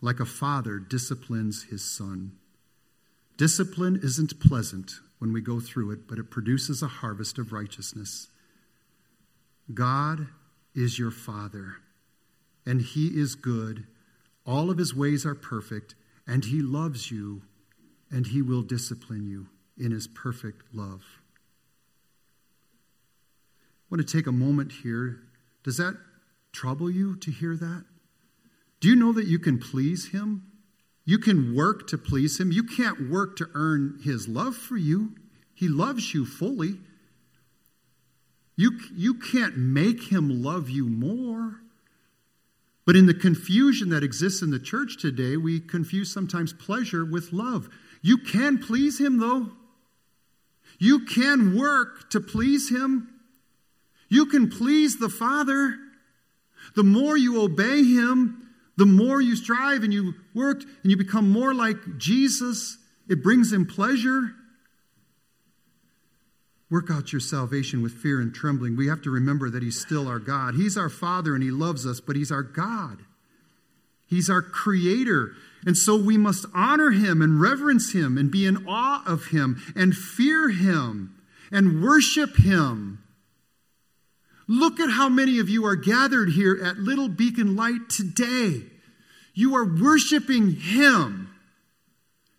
like 0.00 0.20
a 0.20 0.26
father 0.26 0.78
disciplines 0.78 1.64
his 1.64 1.82
son. 1.82 2.32
Discipline 3.36 3.98
isn't 4.02 4.40
pleasant 4.40 4.92
when 5.18 5.32
we 5.32 5.40
go 5.40 5.60
through 5.60 5.92
it, 5.92 6.08
but 6.08 6.18
it 6.18 6.30
produces 6.30 6.82
a 6.82 6.88
harvest 6.88 7.38
of 7.38 7.52
righteousness. 7.52 8.28
God 9.72 10.26
is 10.74 10.98
your 10.98 11.10
Father, 11.10 11.76
and 12.66 12.82
He 12.82 13.06
is 13.08 13.34
good. 13.34 13.86
All 14.44 14.70
of 14.70 14.78
His 14.78 14.94
ways 14.94 15.24
are 15.24 15.34
perfect, 15.34 15.94
and 16.26 16.44
He 16.44 16.60
loves 16.60 17.10
you, 17.10 17.42
and 18.10 18.26
He 18.26 18.42
will 18.42 18.62
discipline 18.62 19.26
you 19.26 19.46
in 19.78 19.92
His 19.92 20.06
perfect 20.08 20.74
love. 20.74 21.21
Want 23.92 24.04
to 24.04 24.16
take 24.16 24.26
a 24.26 24.32
moment 24.32 24.72
here. 24.82 25.20
Does 25.62 25.76
that 25.76 25.96
trouble 26.50 26.90
you 26.90 27.14
to 27.18 27.30
hear 27.30 27.54
that? 27.54 27.84
Do 28.80 28.88
you 28.88 28.96
know 28.96 29.12
that 29.12 29.26
you 29.26 29.38
can 29.38 29.60
please 29.60 30.08
Him? 30.08 30.52
You 31.04 31.18
can 31.18 31.54
work 31.54 31.88
to 31.88 31.98
please 31.98 32.38
him. 32.38 32.52
You 32.52 32.62
can't 32.62 33.10
work 33.10 33.36
to 33.36 33.48
earn 33.54 33.98
his 34.04 34.28
love 34.28 34.54
for 34.54 34.76
you. 34.76 35.14
He 35.54 35.68
loves 35.68 36.14
you 36.14 36.24
fully. 36.24 36.78
You, 38.56 38.78
you 38.94 39.14
can't 39.14 39.56
make 39.56 40.04
him 40.04 40.42
love 40.42 40.70
you 40.70 40.86
more. 40.86 41.60
But 42.84 42.96
in 42.96 43.06
the 43.06 43.14
confusion 43.14 43.90
that 43.90 44.02
exists 44.02 44.42
in 44.42 44.50
the 44.50 44.58
church 44.58 45.00
today, 45.00 45.36
we 45.36 45.60
confuse 45.60 46.12
sometimes 46.12 46.52
pleasure 46.52 47.04
with 47.04 47.32
love. 47.32 47.68
You 48.00 48.18
can 48.18 48.58
please 48.58 49.00
him, 49.00 49.18
though. 49.18 49.50
You 50.78 51.04
can 51.04 51.56
work 51.56 52.10
to 52.10 52.20
please 52.20 52.70
him. 52.70 53.11
You 54.12 54.26
can 54.26 54.50
please 54.50 54.98
the 54.98 55.08
Father. 55.08 55.74
The 56.76 56.82
more 56.82 57.16
you 57.16 57.40
obey 57.40 57.82
him, 57.82 58.46
the 58.76 58.84
more 58.84 59.22
you 59.22 59.36
strive 59.36 59.84
and 59.84 59.92
you 59.92 60.12
work 60.34 60.60
and 60.82 60.90
you 60.90 60.98
become 60.98 61.30
more 61.30 61.54
like 61.54 61.96
Jesus, 61.96 62.76
it 63.08 63.22
brings 63.22 63.50
him 63.50 63.64
pleasure. 63.64 64.34
Work 66.70 66.90
out 66.90 67.10
your 67.10 67.20
salvation 67.20 67.80
with 67.80 67.94
fear 67.94 68.20
and 68.20 68.34
trembling. 68.34 68.76
We 68.76 68.88
have 68.88 69.00
to 69.00 69.10
remember 69.10 69.48
that 69.48 69.62
he's 69.62 69.80
still 69.80 70.06
our 70.06 70.18
God. 70.18 70.56
He's 70.56 70.76
our 70.76 70.90
Father 70.90 71.34
and 71.34 71.42
he 71.42 71.50
loves 71.50 71.86
us, 71.86 71.98
but 71.98 72.14
he's 72.14 72.30
our 72.30 72.42
God. 72.42 72.98
He's 74.06 74.28
our 74.28 74.42
Creator. 74.42 75.32
And 75.64 75.74
so 75.74 75.96
we 75.96 76.18
must 76.18 76.44
honor 76.52 76.90
him 76.90 77.22
and 77.22 77.40
reverence 77.40 77.94
him 77.94 78.18
and 78.18 78.30
be 78.30 78.44
in 78.44 78.66
awe 78.68 79.02
of 79.06 79.28
him 79.28 79.62
and 79.74 79.96
fear 79.96 80.50
him 80.50 81.18
and 81.50 81.82
worship 81.82 82.36
him. 82.36 83.01
Look 84.52 84.80
at 84.80 84.90
how 84.90 85.08
many 85.08 85.38
of 85.38 85.48
you 85.48 85.64
are 85.64 85.76
gathered 85.76 86.28
here 86.28 86.60
at 86.62 86.76
Little 86.76 87.08
Beacon 87.08 87.56
Light 87.56 87.88
today. 87.88 88.60
You 89.32 89.56
are 89.56 89.64
worshiping 89.64 90.56
Him. 90.56 91.30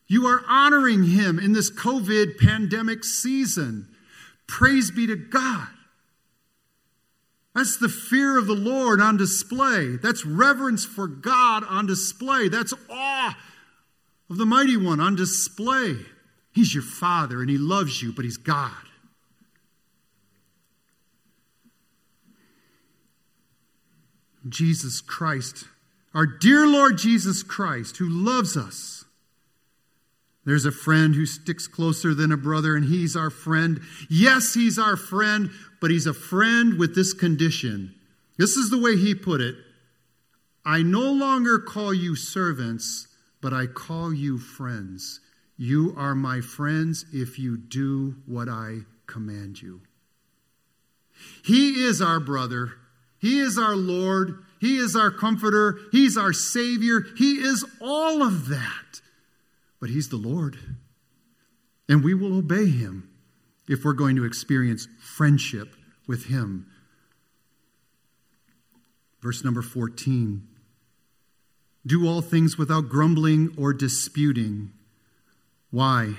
You 0.05 0.27
are 0.27 0.43
honoring 0.47 1.05
Him 1.05 1.39
in 1.39 1.53
this 1.53 1.71
COVID 1.71 2.37
pandemic 2.37 3.03
season. 3.03 3.87
Praise 4.45 4.91
be 4.91 5.07
to 5.07 5.15
God. 5.15 5.67
That's 7.55 7.77
the 7.77 7.89
fear 7.89 8.37
of 8.37 8.45
the 8.45 8.53
Lord 8.53 9.01
on 9.01 9.17
display. 9.17 9.97
That's 9.97 10.23
reverence 10.23 10.85
for 10.85 11.07
God 11.07 11.63
on 11.67 11.87
display. 11.87 12.47
That's 12.47 12.75
awe 12.91 13.35
of 14.29 14.37
the 14.37 14.45
mighty 14.45 14.77
one 14.77 14.99
on 14.99 15.15
display. 15.15 15.95
He's 16.51 16.75
your 16.75 16.83
father 16.83 17.41
and 17.41 17.49
he 17.49 17.57
loves 17.57 18.03
you, 18.03 18.13
but 18.13 18.23
he's 18.23 18.37
God. 18.37 18.71
Jesus 24.47 25.01
Christ, 25.01 25.65
our 26.13 26.25
dear 26.25 26.67
Lord 26.67 26.97
Jesus 26.97 27.43
Christ, 27.43 27.97
who 27.97 28.07
loves 28.07 28.55
us. 28.55 29.05
There's 30.45 30.65
a 30.65 30.71
friend 30.71 31.15
who 31.15 31.25
sticks 31.25 31.67
closer 31.67 32.13
than 32.13 32.31
a 32.31 32.37
brother, 32.37 32.75
and 32.75 32.85
he's 32.85 33.15
our 33.15 33.29
friend. 33.29 33.79
Yes, 34.09 34.53
he's 34.53 34.77
our 34.77 34.97
friend, 34.97 35.49
but 35.79 35.89
he's 35.89 36.05
a 36.05 36.13
friend 36.13 36.77
with 36.77 36.95
this 36.95 37.13
condition. 37.13 37.95
This 38.37 38.57
is 38.57 38.69
the 38.69 38.79
way 38.79 38.97
he 38.97 39.15
put 39.15 39.41
it 39.41 39.55
I 40.65 40.81
no 40.81 41.11
longer 41.11 41.59
call 41.59 41.93
you 41.93 42.15
servants, 42.15 43.07
but 43.41 43.53
I 43.53 43.67
call 43.67 44.13
you 44.13 44.37
friends. 44.37 45.19
You 45.57 45.93
are 45.97 46.15
my 46.15 46.41
friends 46.41 47.05
if 47.11 47.37
you 47.37 47.57
do 47.57 48.15
what 48.25 48.47
I 48.47 48.79
command 49.05 49.61
you. 49.61 49.81
He 51.43 51.83
is 51.83 52.01
our 52.01 52.19
brother. 52.19 52.73
He 53.23 53.39
is 53.39 53.57
our 53.57 53.77
Lord. 53.77 54.43
He 54.59 54.75
is 54.75 54.97
our 54.97 55.09
comforter. 55.09 55.79
He's 55.93 56.17
our 56.17 56.33
Savior. 56.33 57.05
He 57.17 57.35
is 57.35 57.63
all 57.79 58.21
of 58.21 58.49
that. 58.49 58.99
But 59.79 59.89
He's 59.89 60.09
the 60.09 60.17
Lord. 60.17 60.59
And 61.87 62.03
we 62.03 62.13
will 62.13 62.37
obey 62.37 62.65
Him 62.65 63.09
if 63.69 63.85
we're 63.85 63.93
going 63.93 64.17
to 64.17 64.25
experience 64.25 64.89
friendship 64.99 65.73
with 66.05 66.25
Him. 66.25 66.67
Verse 69.21 69.41
number 69.41 69.61
14 69.61 70.45
Do 71.85 72.05
all 72.05 72.21
things 72.21 72.57
without 72.57 72.89
grumbling 72.89 73.55
or 73.57 73.73
disputing. 73.73 74.73
Why? 75.71 76.15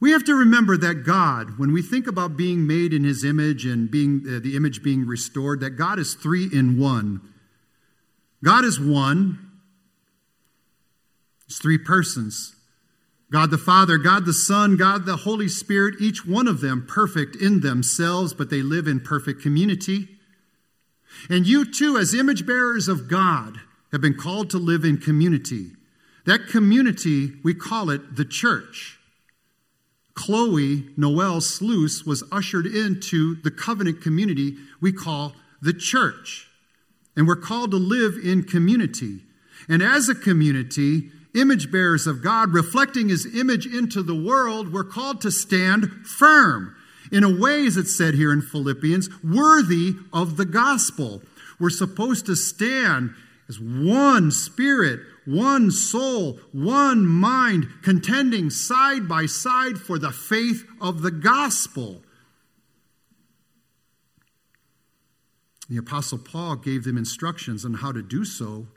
We 0.00 0.12
have 0.12 0.24
to 0.24 0.34
remember 0.34 0.76
that 0.76 1.04
God, 1.04 1.58
when 1.58 1.72
we 1.72 1.82
think 1.82 2.06
about 2.06 2.36
being 2.36 2.66
made 2.66 2.92
in 2.92 3.02
his 3.02 3.24
image 3.24 3.66
and 3.66 3.90
being 3.90 4.22
uh, 4.26 4.38
the 4.40 4.54
image 4.54 4.82
being 4.82 5.06
restored, 5.06 5.60
that 5.60 5.70
God 5.70 5.98
is 5.98 6.14
three 6.14 6.48
in 6.52 6.78
one. 6.78 7.20
God 8.44 8.64
is 8.64 8.78
one. 8.78 9.38
It's 11.46 11.58
three 11.58 11.78
persons. 11.78 12.54
God 13.30 13.50
the 13.50 13.58
Father, 13.58 13.98
God 13.98 14.24
the 14.24 14.32
Son, 14.32 14.76
God 14.76 15.04
the 15.04 15.16
Holy 15.16 15.48
Spirit, 15.48 15.96
each 16.00 16.24
one 16.24 16.46
of 16.46 16.60
them 16.60 16.86
perfect 16.86 17.36
in 17.36 17.60
themselves, 17.60 18.32
but 18.32 18.50
they 18.50 18.62
live 18.62 18.86
in 18.86 19.00
perfect 19.00 19.42
community. 19.42 20.08
And 21.28 21.46
you 21.46 21.70
too, 21.70 21.98
as 21.98 22.14
image 22.14 22.46
bearers 22.46 22.88
of 22.88 23.08
God, 23.08 23.58
have 23.92 24.00
been 24.00 24.16
called 24.16 24.50
to 24.50 24.58
live 24.58 24.84
in 24.84 24.98
community. 24.98 25.72
That 26.24 26.46
community, 26.46 27.32
we 27.42 27.54
call 27.54 27.90
it 27.90 28.16
the 28.16 28.24
church. 28.24 28.97
Chloe 30.18 30.84
Noel 30.96 31.40
Sluice 31.40 32.04
was 32.04 32.24
ushered 32.32 32.66
into 32.66 33.36
the 33.42 33.52
covenant 33.52 34.02
community 34.02 34.56
we 34.80 34.92
call 34.92 35.32
the 35.62 35.72
church. 35.72 36.48
And 37.16 37.28
we're 37.28 37.36
called 37.36 37.70
to 37.70 37.76
live 37.76 38.14
in 38.22 38.42
community. 38.42 39.20
And 39.68 39.80
as 39.80 40.08
a 40.08 40.16
community, 40.16 41.12
image 41.36 41.70
bearers 41.70 42.08
of 42.08 42.20
God, 42.20 42.52
reflecting 42.52 43.08
his 43.08 43.32
image 43.32 43.64
into 43.64 44.02
the 44.02 44.14
world, 44.14 44.72
we're 44.72 44.82
called 44.82 45.20
to 45.20 45.30
stand 45.30 45.88
firm. 46.04 46.74
In 47.12 47.22
a 47.22 47.40
way, 47.40 47.64
as 47.66 47.76
it's 47.76 47.96
said 47.96 48.14
here 48.14 48.32
in 48.32 48.42
Philippians, 48.42 49.08
worthy 49.22 49.92
of 50.12 50.36
the 50.36 50.44
gospel. 50.44 51.22
We're 51.60 51.70
supposed 51.70 52.26
to 52.26 52.34
stand 52.34 53.14
as 53.48 53.60
one 53.60 54.32
spirit, 54.32 55.00
one 55.28 55.70
soul, 55.70 56.40
one 56.52 57.04
mind, 57.06 57.68
contending 57.82 58.48
side 58.48 59.06
by 59.06 59.26
side 59.26 59.78
for 59.78 59.98
the 59.98 60.10
faith 60.10 60.64
of 60.80 61.02
the 61.02 61.10
gospel. 61.10 62.02
The 65.68 65.76
Apostle 65.76 66.18
Paul 66.18 66.56
gave 66.56 66.84
them 66.84 66.96
instructions 66.96 67.64
on 67.64 67.74
how 67.74 67.92
to 67.92 68.00
do 68.00 68.24
so, 68.24 68.68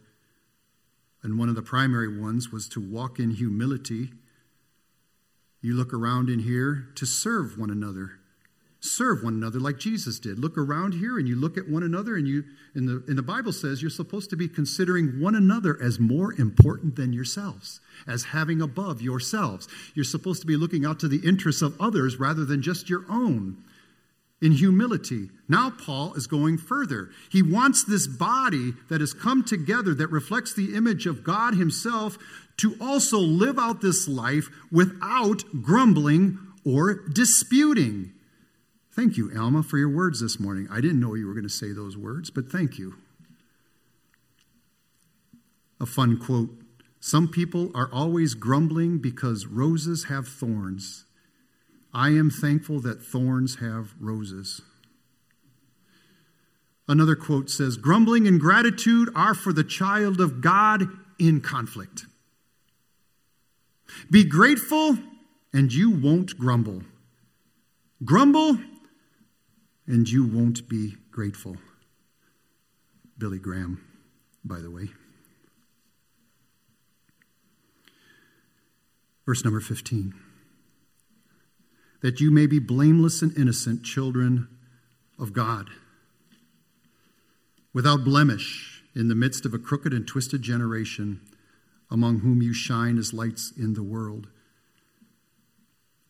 and 1.24 1.40
one 1.40 1.48
of 1.48 1.56
the 1.56 1.62
primary 1.62 2.20
ones 2.20 2.52
was 2.52 2.68
to 2.70 2.82
walk 2.82 3.18
in 3.18 3.32
humility. 3.32 4.12
You 5.62 5.74
look 5.76 5.94
around 5.94 6.30
in 6.30 6.40
here 6.40 6.90
to 6.96 7.06
serve 7.06 7.58
one 7.58 7.70
another 7.70 8.21
serve 8.82 9.24
one 9.24 9.36
another 9.36 9.60
like 9.60 9.78
Jesus 9.78 10.20
did. 10.20 10.40
Look 10.40 10.58
around 10.58 10.96
here 10.96 11.20
and 11.20 11.28
you 11.28 11.36
look 11.36 11.56
at 11.56 11.70
one 11.70 11.84
another 11.84 12.16
and 12.16 12.28
you 12.28 12.44
in 12.76 12.88
the 12.88 13.04
in 13.08 13.16
the 13.16 13.22
Bible 13.22 13.54
says 13.54 13.82
you're 13.82 13.92
supposed 13.92 14.32
to 14.32 14.36
be 14.36 14.48
considering 14.48 15.22
one 15.22 15.36
another 15.36 15.78
as 15.82 16.00
more 16.00 16.34
important 16.34 16.96
than 16.96 17.14
yourselves, 17.14 17.80
as 18.08 18.24
having 18.26 18.60
above 18.60 19.02
yourselves. 19.02 19.68
You're 19.94 20.04
supposed 20.04 20.42
to 20.42 20.48
be 20.48 20.58
looking 20.58 20.84
out 20.84 21.00
to 21.02 21.08
the 21.08 21.26
interests 21.26 21.62
of 21.62 21.80
others 21.80 22.20
rather 22.20 22.44
than 22.44 22.62
just 22.62 22.90
your 22.90 23.06
own. 23.08 23.64
In 24.42 24.54
humility. 24.54 25.30
Now, 25.48 25.70
Paul 25.70 26.16
is 26.16 26.26
going 26.26 26.58
further. 26.58 27.12
He 27.32 27.44
wants 27.44 27.84
this 27.84 28.08
body 28.08 28.74
that 28.90 29.00
has 29.00 29.14
come 29.14 29.44
together 29.44 29.94
that 29.94 30.08
reflects 30.08 30.52
the 30.52 30.74
image 30.74 31.06
of 31.06 31.24
God 31.24 31.54
Himself 31.54 32.18
to 32.58 32.76
also 32.82 33.20
live 33.20 33.60
out 33.60 33.82
this 33.82 34.08
life 34.08 34.50
without 34.72 35.44
grumbling 35.62 36.40
or 36.66 37.08
disputing. 37.14 38.14
Thank 38.94 39.16
you, 39.16 39.32
Alma, 39.38 39.64
for 39.64 39.78
your 39.78 39.90
words 39.90 40.20
this 40.20 40.38
morning. 40.38 40.68
I 40.70 40.82
didn't 40.82 41.00
know 41.00 41.14
you 41.14 41.26
were 41.26 41.34
going 41.34 41.44
to 41.44 41.50
say 41.50 41.72
those 41.72 41.96
words, 41.96 42.30
but 42.30 42.52
thank 42.52 42.78
you. 42.78 42.96
A 45.80 45.86
fun 45.86 46.18
quote 46.18 46.50
Some 47.00 47.30
people 47.30 47.72
are 47.74 47.90
always 47.94 48.34
grumbling 48.34 49.00
because 49.00 49.48
roses 49.48 50.06
have 50.06 50.28
thorns. 50.28 51.06
I 51.94 52.10
am 52.10 52.30
thankful 52.30 52.82
that 52.82 53.02
thorns 53.02 53.56
have 53.56 53.94
roses. 54.00 54.62
Another 56.88 57.16
quote 57.16 57.50
says 57.50 57.78
Grumbling 57.78 58.28
and 58.28 58.42
gratitude 58.42 59.10
are 59.16 59.34
for 59.34 59.54
the 59.54 59.64
child 59.64 60.20
of 60.20 60.42
God 60.42 60.88
in 61.18 61.40
conflict. 61.40 62.06
Be 64.10 64.26
grateful 64.26 64.98
and 65.54 65.72
you 65.72 65.92
won't 65.92 66.38
grumble. 66.38 66.84
Grumble 68.04 68.58
and 69.88 70.10
you 70.10 70.26
won't 70.26 70.68
be 70.70 70.96
grateful. 71.12 71.58
Billy 73.18 73.40
Graham, 73.40 73.84
by 74.44 74.60
the 74.60 74.72
way. 74.72 74.90
Verse 79.26 79.44
number 79.44 79.60
15 79.60 80.14
that 82.02 82.20
you 82.20 82.32
may 82.32 82.48
be 82.48 82.60
blameless 82.60 83.22
and 83.22 83.36
innocent 83.38 83.84
children 83.84 84.48
of 85.20 85.34
God, 85.34 85.70
without 87.74 88.04
blemish 88.04 88.84
in 88.96 89.08
the 89.08 89.16
midst 89.16 89.46
of 89.46 89.54
a 89.54 89.60
crooked 89.60 89.94
and 89.94 90.08
twisted 90.08 90.42
generation, 90.42 91.22
among 91.90 92.20
whom 92.20 92.42
you 92.42 92.54
shine 92.54 92.98
as 92.98 93.14
lights 93.14 93.54
in 93.56 93.74
the 93.74 93.84
world. 93.84 94.28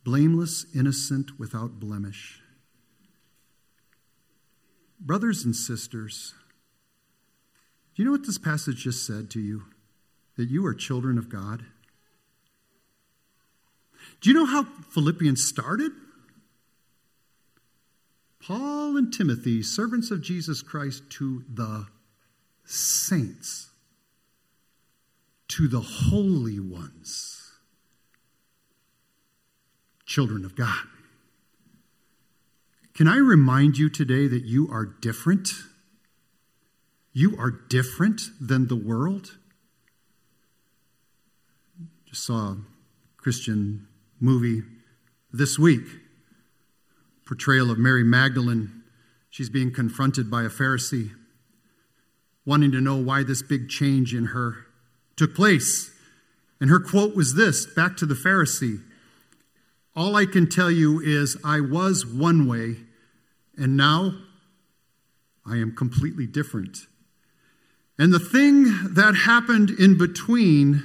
Blameless, 0.03 0.65
innocent, 0.73 1.37
without 1.37 1.79
blemish. 1.79 2.40
Brothers 5.03 5.43
and 5.43 5.55
sisters, 5.55 6.35
do 7.95 8.03
you 8.03 8.05
know 8.05 8.11
what 8.11 8.27
this 8.27 8.37
passage 8.37 8.83
just 8.83 9.05
said 9.05 9.31
to 9.31 9.39
you? 9.39 9.63
That 10.37 10.49
you 10.49 10.63
are 10.67 10.75
children 10.75 11.17
of 11.17 11.27
God? 11.27 11.65
Do 14.21 14.29
you 14.29 14.35
know 14.35 14.45
how 14.45 14.67
Philippians 14.91 15.43
started? 15.43 15.91
Paul 18.45 18.95
and 18.95 19.11
Timothy, 19.11 19.63
servants 19.63 20.11
of 20.11 20.21
Jesus 20.21 20.61
Christ, 20.61 21.03
to 21.11 21.43
the 21.51 21.87
saints, 22.63 23.71
to 25.47 25.67
the 25.67 25.81
holy 25.81 26.59
ones, 26.59 27.53
children 30.05 30.45
of 30.45 30.55
God. 30.55 30.85
Can 32.93 33.07
I 33.07 33.17
remind 33.17 33.77
you 33.77 33.89
today 33.89 34.27
that 34.27 34.43
you 34.43 34.67
are 34.69 34.85
different? 34.85 35.49
You 37.13 37.37
are 37.37 37.49
different 37.49 38.21
than 38.39 38.67
the 38.67 38.75
world. 38.75 39.37
Just 42.05 42.25
saw 42.25 42.51
a 42.51 42.57
Christian 43.15 43.87
movie 44.19 44.63
this 45.31 45.57
week 45.57 45.83
portrayal 47.25 47.71
of 47.71 47.77
Mary 47.77 48.03
Magdalene. 48.03 48.83
She's 49.29 49.49
being 49.49 49.71
confronted 49.71 50.29
by 50.29 50.43
a 50.43 50.49
Pharisee, 50.49 51.11
wanting 52.45 52.73
to 52.73 52.81
know 52.81 52.97
why 52.97 53.23
this 53.23 53.41
big 53.41 53.69
change 53.69 54.13
in 54.13 54.27
her 54.27 54.65
took 55.15 55.33
place. 55.33 55.91
And 56.59 56.69
her 56.69 56.79
quote 56.79 57.15
was 57.15 57.35
this 57.35 57.65
back 57.65 57.95
to 57.97 58.05
the 58.05 58.15
Pharisee 58.15 58.81
all 59.95 60.15
I 60.15 60.25
can 60.25 60.49
tell 60.49 60.71
you 60.71 61.01
is 61.01 61.37
I 61.43 61.59
was 61.59 62.05
one 62.05 62.47
way, 62.47 62.77
and 63.57 63.75
now 63.75 64.13
I 65.45 65.57
am 65.57 65.75
completely 65.75 66.27
different. 66.27 66.77
And 67.97 68.13
the 68.13 68.19
thing 68.19 68.93
that 68.93 69.15
happened 69.25 69.69
in 69.69 69.97
between 69.97 70.83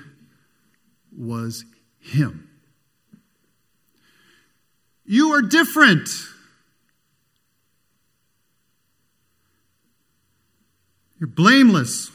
was 1.17 1.65
Him. 1.99 2.51
You 5.05 5.33
are 5.35 5.43
different. 5.43 6.09
You're 11.19 11.29
blameless, 11.29 12.11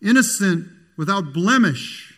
innocent, 0.00 0.68
without 0.96 1.32
blemish. 1.32 2.15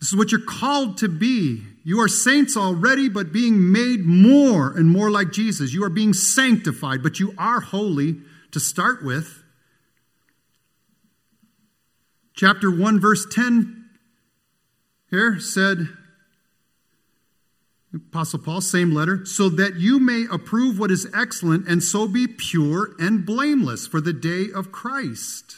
This 0.00 0.08
is 0.08 0.16
what 0.16 0.30
you're 0.30 0.40
called 0.40 0.98
to 0.98 1.08
be. 1.08 1.62
You 1.84 2.00
are 2.00 2.08
saints 2.08 2.56
already, 2.56 3.08
but 3.08 3.32
being 3.32 3.72
made 3.72 4.04
more 4.04 4.70
and 4.76 4.88
more 4.88 5.10
like 5.10 5.32
Jesus. 5.32 5.72
You 5.72 5.84
are 5.84 5.90
being 5.90 6.12
sanctified, 6.12 7.02
but 7.02 7.18
you 7.18 7.34
are 7.38 7.60
holy 7.60 8.16
to 8.50 8.60
start 8.60 9.04
with. 9.04 9.42
Chapter 12.34 12.70
1, 12.70 13.00
verse 13.00 13.26
10 13.30 13.84
here 15.10 15.38
said, 15.38 15.88
Apostle 17.94 18.40
Paul, 18.40 18.60
same 18.60 18.92
letter, 18.92 19.24
so 19.24 19.48
that 19.48 19.76
you 19.76 19.98
may 19.98 20.26
approve 20.30 20.78
what 20.78 20.90
is 20.90 21.08
excellent 21.14 21.66
and 21.66 21.82
so 21.82 22.06
be 22.06 22.26
pure 22.26 22.94
and 22.98 23.24
blameless 23.24 23.86
for 23.86 24.00
the 24.00 24.12
day 24.12 24.46
of 24.54 24.72
Christ. 24.72 25.56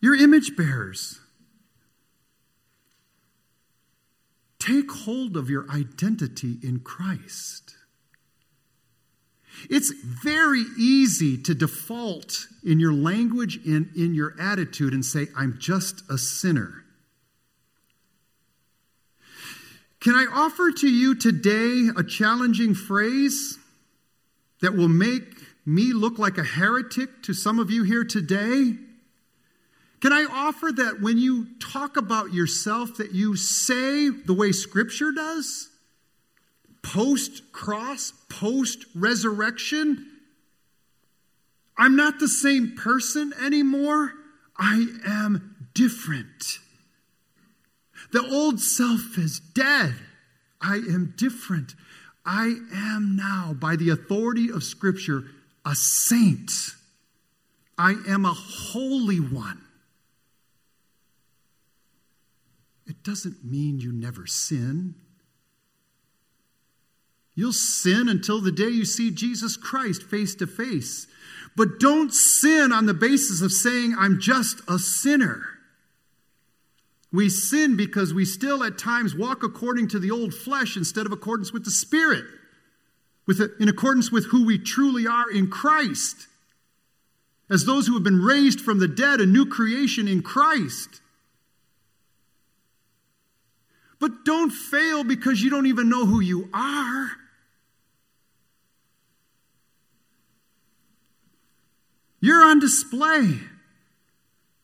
Your 0.00 0.16
image 0.16 0.56
bearers. 0.56 1.20
Take 4.58 4.90
hold 4.90 5.36
of 5.36 5.50
your 5.50 5.66
identity 5.70 6.58
in 6.62 6.80
Christ. 6.80 7.76
It's 9.68 9.90
very 9.90 10.64
easy 10.78 11.36
to 11.42 11.54
default 11.54 12.46
in 12.64 12.78
your 12.78 12.92
language 12.92 13.58
and 13.66 13.90
in 13.96 14.14
your 14.14 14.34
attitude 14.40 14.94
and 14.94 15.04
say, 15.04 15.28
I'm 15.36 15.56
just 15.58 16.02
a 16.08 16.16
sinner. 16.16 16.84
Can 20.00 20.14
I 20.14 20.26
offer 20.32 20.70
to 20.70 20.88
you 20.88 21.14
today 21.14 21.90
a 21.94 22.02
challenging 22.02 22.74
phrase 22.74 23.58
that 24.62 24.74
will 24.74 24.88
make 24.88 25.24
me 25.66 25.92
look 25.92 26.18
like 26.18 26.38
a 26.38 26.44
heretic 26.44 27.22
to 27.24 27.34
some 27.34 27.58
of 27.58 27.70
you 27.70 27.82
here 27.82 28.04
today? 28.04 28.76
Can 30.00 30.12
I 30.12 30.26
offer 30.30 30.70
that 30.72 31.00
when 31.00 31.18
you 31.18 31.46
talk 31.58 31.96
about 31.96 32.32
yourself 32.32 32.96
that 32.96 33.12
you 33.12 33.36
say 33.36 34.08
the 34.08 34.32
way 34.32 34.52
scripture 34.52 35.12
does? 35.12 35.68
Post 36.82 37.52
cross, 37.52 38.12
post 38.30 38.86
resurrection? 38.94 40.06
I'm 41.76 41.96
not 41.96 42.18
the 42.18 42.28
same 42.28 42.76
person 42.76 43.34
anymore. 43.42 44.12
I 44.58 44.86
am 45.06 45.56
different. 45.74 46.58
The 48.12 48.26
old 48.26 48.60
self 48.60 49.16
is 49.18 49.40
dead. 49.40 49.94
I 50.60 50.76
am 50.76 51.14
different. 51.16 51.74
I 52.24 52.56
am 52.74 53.16
now, 53.16 53.54
by 53.58 53.76
the 53.76 53.90
authority 53.90 54.50
of 54.50 54.62
Scripture, 54.62 55.24
a 55.64 55.74
saint. 55.74 56.52
I 57.78 57.94
am 58.06 58.24
a 58.24 58.34
holy 58.34 59.20
one. 59.20 59.62
It 62.86 62.89
doesn't 63.02 63.44
mean 63.44 63.80
you 63.80 63.92
never 63.92 64.26
sin. 64.26 64.94
You'll 67.34 67.52
sin 67.52 68.08
until 68.08 68.40
the 68.40 68.52
day 68.52 68.68
you 68.68 68.84
see 68.84 69.10
Jesus 69.10 69.56
Christ 69.56 70.02
face 70.02 70.34
to 70.36 70.46
face. 70.46 71.06
But 71.56 71.78
don't 71.78 72.12
sin 72.12 72.72
on 72.72 72.86
the 72.86 72.94
basis 72.94 73.40
of 73.40 73.52
saying, 73.52 73.94
I'm 73.98 74.20
just 74.20 74.60
a 74.68 74.78
sinner. 74.78 75.44
We 77.12 77.28
sin 77.28 77.76
because 77.76 78.14
we 78.14 78.24
still 78.24 78.62
at 78.62 78.78
times 78.78 79.14
walk 79.14 79.42
according 79.42 79.88
to 79.88 79.98
the 79.98 80.10
old 80.10 80.32
flesh 80.32 80.76
instead 80.76 81.06
of 81.06 81.12
accordance 81.12 81.52
with 81.52 81.64
the 81.64 81.70
Spirit, 81.70 82.24
with 83.26 83.40
in 83.58 83.68
accordance 83.68 84.12
with 84.12 84.26
who 84.26 84.44
we 84.44 84.58
truly 84.58 85.06
are 85.06 85.30
in 85.30 85.50
Christ. 85.50 86.28
As 87.50 87.64
those 87.64 87.88
who 87.88 87.94
have 87.94 88.04
been 88.04 88.22
raised 88.22 88.60
from 88.60 88.78
the 88.78 88.86
dead, 88.86 89.20
a 89.20 89.26
new 89.26 89.44
creation 89.44 90.06
in 90.06 90.22
Christ. 90.22 91.00
But 94.00 94.24
don't 94.24 94.50
fail 94.50 95.04
because 95.04 95.42
you 95.42 95.50
don't 95.50 95.66
even 95.66 95.88
know 95.88 96.06
who 96.06 96.20
you 96.20 96.48
are. 96.54 97.10
You're 102.20 102.42
on 102.42 102.58
display. 102.58 103.38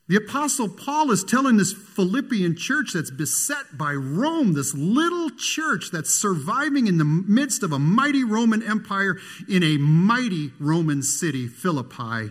The 0.09 0.17
Apostle 0.17 0.69
Paul 0.69 1.11
is 1.11 1.25
telling 1.25 1.57
this 1.57 1.73
Philippian 1.73 2.57
church 2.57 2.93
that's 2.95 3.11
beset 3.11 3.77
by 3.77 3.93
Rome, 3.93 4.53
this 4.53 4.73
little 4.73 5.31
church 5.31 5.91
that's 5.91 6.15
surviving 6.15 6.87
in 6.87 6.99
the 6.99 7.05
midst 7.05 7.63
of 7.65 7.73
a 7.73 7.79
mighty 7.79 8.23
Roman 8.23 8.63
Empire 8.63 9.19
in 9.49 9.65
a 9.65 9.79
mighty 9.79 10.53
Roman 10.61 11.03
city, 11.03 11.49
Philippi, 11.49 12.31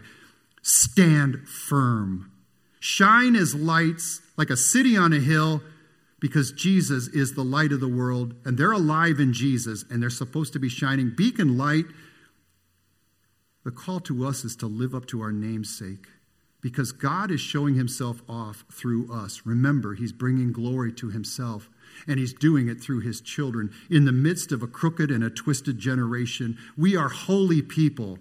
stand 0.61 1.47
firm. 1.49 2.31
Shine 2.79 3.35
as 3.35 3.53
lights 3.53 4.21
like 4.37 4.49
a 4.49 4.57
city 4.57 4.95
on 4.95 5.11
a 5.11 5.19
hill 5.19 5.61
because 6.25 6.51
Jesus 6.51 7.07
is 7.09 7.35
the 7.35 7.43
light 7.43 7.71
of 7.71 7.79
the 7.79 7.87
world 7.87 8.33
and 8.45 8.57
they're 8.57 8.71
alive 8.71 9.19
in 9.19 9.31
Jesus 9.31 9.85
and 9.91 10.01
they're 10.01 10.09
supposed 10.09 10.53
to 10.53 10.59
be 10.59 10.69
shining 10.69 11.13
beacon 11.15 11.55
light. 11.55 11.85
The 13.63 13.69
call 13.69 13.99
to 13.99 14.25
us 14.25 14.43
is 14.43 14.55
to 14.55 14.65
live 14.65 14.95
up 14.95 15.05
to 15.09 15.21
our 15.21 15.31
namesake 15.31 16.07
because 16.63 16.91
God 16.91 17.29
is 17.29 17.41
showing 17.41 17.75
himself 17.75 18.23
off 18.27 18.65
through 18.71 19.13
us. 19.13 19.43
Remember, 19.45 19.93
he's 19.93 20.11
bringing 20.11 20.51
glory 20.51 20.91
to 20.93 21.11
himself, 21.11 21.69
and 22.07 22.17
he's 22.17 22.33
doing 22.33 22.69
it 22.69 22.81
through 22.81 23.01
his 23.01 23.21
children. 23.21 23.71
In 23.91 24.05
the 24.05 24.11
midst 24.11 24.51
of 24.51 24.63
a 24.63 24.67
crooked 24.67 25.11
and 25.11 25.23
a 25.23 25.29
twisted 25.29 25.77
generation, 25.77 26.57
we 26.75 26.97
are 26.97 27.09
holy 27.09 27.61
people. 27.61 28.17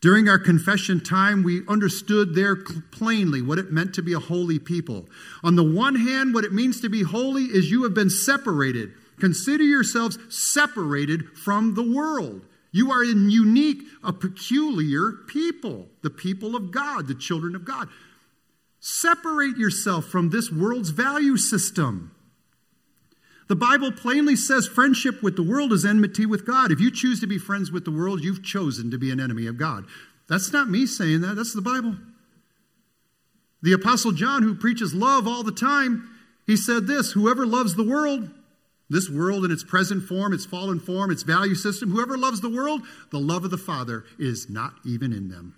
During 0.00 0.28
our 0.28 0.38
confession 0.38 1.00
time, 1.00 1.42
we 1.42 1.66
understood 1.68 2.34
there 2.34 2.56
plainly 2.56 3.40
what 3.40 3.58
it 3.58 3.72
meant 3.72 3.94
to 3.94 4.02
be 4.02 4.12
a 4.12 4.18
holy 4.18 4.58
people. 4.58 5.08
On 5.42 5.56
the 5.56 5.64
one 5.64 5.94
hand, 5.94 6.34
what 6.34 6.44
it 6.44 6.52
means 6.52 6.80
to 6.82 6.88
be 6.88 7.02
holy 7.02 7.44
is 7.44 7.70
you 7.70 7.82
have 7.84 7.94
been 7.94 8.10
separated. 8.10 8.92
Consider 9.18 9.64
yourselves 9.64 10.18
separated 10.28 11.36
from 11.36 11.74
the 11.74 11.82
world. 11.82 12.44
You 12.72 12.90
are 12.92 13.02
a 13.02 13.06
unique, 13.06 13.84
a 14.04 14.12
peculiar 14.12 15.12
people, 15.26 15.88
the 16.02 16.10
people 16.10 16.54
of 16.54 16.70
God, 16.70 17.06
the 17.06 17.14
children 17.14 17.54
of 17.54 17.64
God. 17.64 17.88
Separate 18.80 19.56
yourself 19.56 20.04
from 20.04 20.28
this 20.28 20.52
world's 20.52 20.90
value 20.90 21.38
system. 21.38 22.14
The 23.48 23.56
Bible 23.56 23.92
plainly 23.92 24.34
says 24.34 24.66
friendship 24.66 25.22
with 25.22 25.36
the 25.36 25.42
world 25.42 25.72
is 25.72 25.84
enmity 25.84 26.26
with 26.26 26.46
God. 26.46 26.72
If 26.72 26.80
you 26.80 26.90
choose 26.90 27.20
to 27.20 27.26
be 27.26 27.38
friends 27.38 27.70
with 27.70 27.84
the 27.84 27.92
world, 27.92 28.24
you've 28.24 28.42
chosen 28.42 28.90
to 28.90 28.98
be 28.98 29.10
an 29.10 29.20
enemy 29.20 29.46
of 29.46 29.56
God. 29.56 29.86
That's 30.28 30.52
not 30.52 30.68
me 30.68 30.86
saying 30.86 31.20
that, 31.20 31.36
that's 31.36 31.54
the 31.54 31.62
Bible. 31.62 31.96
The 33.62 33.72
Apostle 33.72 34.12
John, 34.12 34.42
who 34.42 34.54
preaches 34.54 34.94
love 34.94 35.28
all 35.28 35.42
the 35.42 35.52
time, 35.52 36.10
he 36.46 36.56
said 36.56 36.86
this 36.86 37.12
Whoever 37.12 37.46
loves 37.46 37.74
the 37.74 37.84
world 37.84 38.30
this 38.88 39.10
world 39.10 39.44
in 39.44 39.50
its 39.50 39.64
present 39.64 40.04
form, 40.04 40.32
its 40.32 40.44
fallen 40.44 40.78
form, 40.78 41.10
its 41.10 41.22
value 41.22 41.54
system, 41.54 41.90
whoever 41.90 42.16
loves 42.16 42.40
the 42.40 42.50
world, 42.50 42.82
the 43.10 43.18
love 43.18 43.44
of 43.44 43.50
the 43.50 43.58
Father 43.58 44.04
is 44.18 44.48
not 44.48 44.74
even 44.84 45.12
in 45.12 45.28
them. 45.28 45.56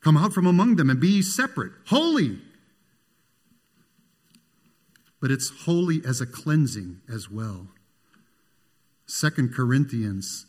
Come 0.00 0.16
out 0.16 0.32
from 0.32 0.46
among 0.46 0.76
them 0.76 0.90
and 0.90 0.98
be 0.98 1.22
separate, 1.22 1.72
holy. 1.86 2.38
But 5.20 5.30
it's 5.30 5.50
holy 5.64 6.00
as 6.06 6.20
a 6.20 6.26
cleansing 6.26 7.00
as 7.12 7.30
well. 7.30 7.68
Second 9.06 9.52
Corinthians, 9.52 10.46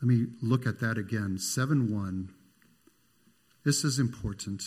let 0.00 0.08
me 0.08 0.26
look 0.40 0.66
at 0.66 0.80
that 0.80 0.96
again. 0.96 1.38
7 1.38 1.92
1. 1.92 2.30
This 3.64 3.84
is 3.84 3.98
important. 3.98 4.62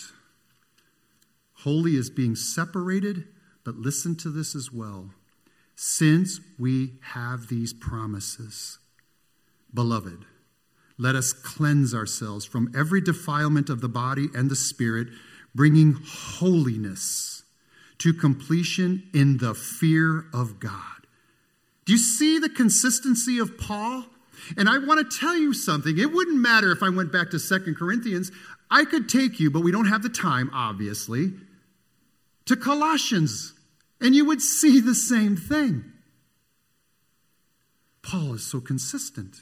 Holy 1.64 1.96
is 1.96 2.10
being 2.10 2.36
separated, 2.36 3.26
but 3.64 3.76
listen 3.76 4.16
to 4.18 4.30
this 4.30 4.56
as 4.56 4.72
well. 4.72 5.12
Since 5.76 6.40
we 6.58 6.94
have 7.14 7.48
these 7.48 7.74
promises, 7.74 8.80
beloved, 9.74 10.26
let 10.98 11.16
us 11.16 11.34
cleanse 11.34 11.94
ourselves 11.94 12.46
from 12.46 12.72
every 12.76 13.02
defilement 13.02 13.70
of 13.70 13.82
the 13.82 13.90
body 13.90 14.28
and 14.34 14.50
the 14.50 14.56
spirit, 14.56 15.10
bringing 15.54 15.94
holiness 16.04 17.44
to 18.00 18.14
completion 18.14 19.10
in 19.14 19.38
the 19.38 19.54
fear 19.54 20.26
of 20.34 20.60
God. 20.60 20.82
Do 21.86 21.94
you 21.94 22.00
see 22.00 22.38
the 22.38 22.50
consistency 22.50 23.40
of 23.40 23.58
Paul? 23.58 24.06
And 24.56 24.70
I 24.70 24.78
want 24.78 25.10
to 25.10 25.18
tell 25.18 25.36
you 25.36 25.54
something. 25.54 25.98
It 25.98 26.12
wouldn't 26.12 26.40
matter 26.40 26.72
if 26.72 26.84
I 26.84 26.90
went 26.90 27.12
back 27.12 27.32
to 27.32 27.40
Second 27.40 27.76
Corinthians. 27.76 28.32
I 28.70 28.86
could 28.86 29.10
take 29.10 29.40
you, 29.40 29.50
but 29.50 29.62
we 29.62 29.72
don't 29.72 29.88
have 29.88 30.04
the 30.04 30.10
time, 30.10 30.50
obviously 30.54 31.32
to 32.48 32.56
Colossians. 32.56 33.54
and 34.00 34.16
you 34.16 34.26
would 34.26 34.42
see 34.42 34.80
the 34.80 34.94
same 34.94 35.36
thing. 35.36 35.84
Paul 38.04 38.36
is 38.36 38.46
so 38.46 38.62
consistent. 38.62 39.38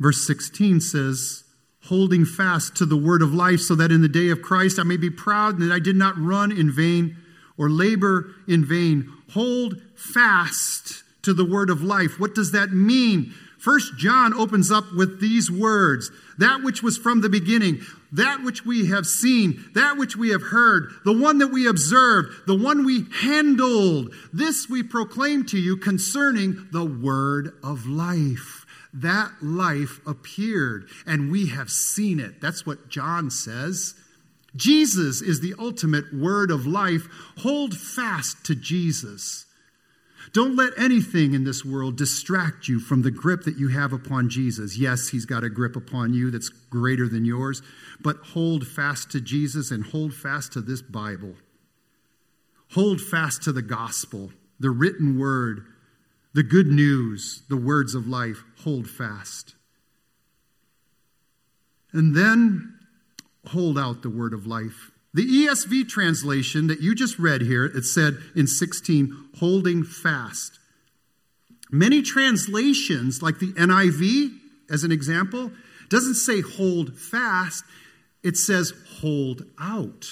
Verse 0.00 0.26
16 0.26 0.80
says, 0.80 1.44
holding 1.88 2.24
fast 2.24 2.76
to 2.76 2.86
the 2.86 2.96
word 2.96 3.22
of 3.22 3.34
life, 3.34 3.60
so 3.60 3.74
that 3.74 3.90
in 3.90 4.02
the 4.02 4.08
day 4.08 4.28
of 4.28 4.42
Christ 4.42 4.78
I 4.78 4.82
may 4.82 4.96
be 4.96 5.10
proud 5.10 5.58
and 5.58 5.62
that 5.62 5.74
I 5.74 5.78
did 5.78 5.96
not 5.96 6.18
run 6.18 6.52
in 6.52 6.70
vain 6.70 7.16
or 7.56 7.68
labor 7.68 8.34
in 8.46 8.64
vain. 8.64 9.12
Hold 9.32 9.80
fast 9.94 11.02
to 11.22 11.34
the 11.34 11.44
word 11.44 11.70
of 11.70 11.82
life. 11.82 12.20
What 12.20 12.34
does 12.34 12.52
that 12.52 12.70
mean? 12.70 13.34
First 13.58 13.96
John 13.98 14.32
opens 14.32 14.70
up 14.70 14.84
with 14.94 15.20
these 15.20 15.50
words 15.50 16.10
that 16.38 16.62
which 16.62 16.82
was 16.82 16.96
from 16.96 17.20
the 17.20 17.28
beginning, 17.28 17.80
that 18.12 18.42
which 18.44 18.64
we 18.64 18.86
have 18.86 19.06
seen, 19.06 19.64
that 19.74 19.96
which 19.96 20.16
we 20.16 20.30
have 20.30 20.42
heard, 20.42 20.92
the 21.04 21.12
one 21.12 21.38
that 21.38 21.48
we 21.48 21.66
observed, 21.66 22.46
the 22.46 22.56
one 22.56 22.84
we 22.84 23.06
handled. 23.22 24.14
This 24.32 24.68
we 24.68 24.82
proclaim 24.82 25.44
to 25.46 25.58
you 25.58 25.76
concerning 25.76 26.68
the 26.70 26.84
word 26.84 27.52
of 27.64 27.86
life. 27.86 28.64
That 28.92 29.32
life 29.42 30.00
appeared, 30.06 30.88
and 31.06 31.30
we 31.30 31.48
have 31.48 31.70
seen 31.70 32.20
it. 32.20 32.40
That's 32.40 32.64
what 32.64 32.88
John 32.88 33.30
says. 33.30 33.94
Jesus 34.56 35.20
is 35.20 35.40
the 35.40 35.54
ultimate 35.58 36.12
word 36.14 36.50
of 36.50 36.66
life. 36.66 37.06
Hold 37.38 37.76
fast 37.76 38.44
to 38.46 38.54
Jesus. 38.54 39.46
Don't 40.32 40.56
let 40.56 40.78
anything 40.78 41.32
in 41.32 41.44
this 41.44 41.64
world 41.64 41.96
distract 41.96 42.68
you 42.68 42.80
from 42.80 43.02
the 43.02 43.10
grip 43.10 43.44
that 43.44 43.56
you 43.56 43.68
have 43.68 43.92
upon 43.92 44.28
Jesus. 44.28 44.76
Yes, 44.76 45.08
he's 45.08 45.24
got 45.24 45.44
a 45.44 45.48
grip 45.48 45.76
upon 45.76 46.12
you 46.12 46.30
that's 46.30 46.48
greater 46.48 47.08
than 47.08 47.24
yours, 47.24 47.62
but 48.00 48.16
hold 48.18 48.66
fast 48.66 49.10
to 49.12 49.20
Jesus 49.20 49.70
and 49.70 49.84
hold 49.86 50.12
fast 50.12 50.52
to 50.52 50.60
this 50.60 50.82
Bible. 50.82 51.34
Hold 52.72 53.00
fast 53.00 53.42
to 53.44 53.52
the 53.52 53.62
gospel, 53.62 54.30
the 54.60 54.70
written 54.70 55.18
word, 55.18 55.64
the 56.34 56.42
good 56.42 56.68
news, 56.68 57.42
the 57.48 57.56
words 57.56 57.94
of 57.94 58.06
life. 58.06 58.44
Hold 58.64 58.88
fast. 58.88 59.54
And 61.92 62.14
then 62.14 62.78
hold 63.46 63.78
out 63.78 64.02
the 64.02 64.10
word 64.10 64.34
of 64.34 64.46
life. 64.46 64.90
The 65.14 65.24
ESV 65.24 65.88
translation 65.88 66.66
that 66.66 66.80
you 66.80 66.94
just 66.94 67.18
read 67.18 67.40
here, 67.40 67.64
it 67.64 67.84
said 67.84 68.18
in 68.36 68.46
16, 68.46 69.30
holding 69.38 69.82
fast. 69.82 70.58
Many 71.70 72.02
translations, 72.02 73.22
like 73.22 73.38
the 73.38 73.52
NIV, 73.54 74.38
as 74.70 74.84
an 74.84 74.92
example, 74.92 75.50
doesn't 75.88 76.14
say 76.14 76.40
hold 76.40 76.98
fast, 76.98 77.64
it 78.22 78.36
says 78.36 78.72
hold 79.00 79.44
out 79.58 80.06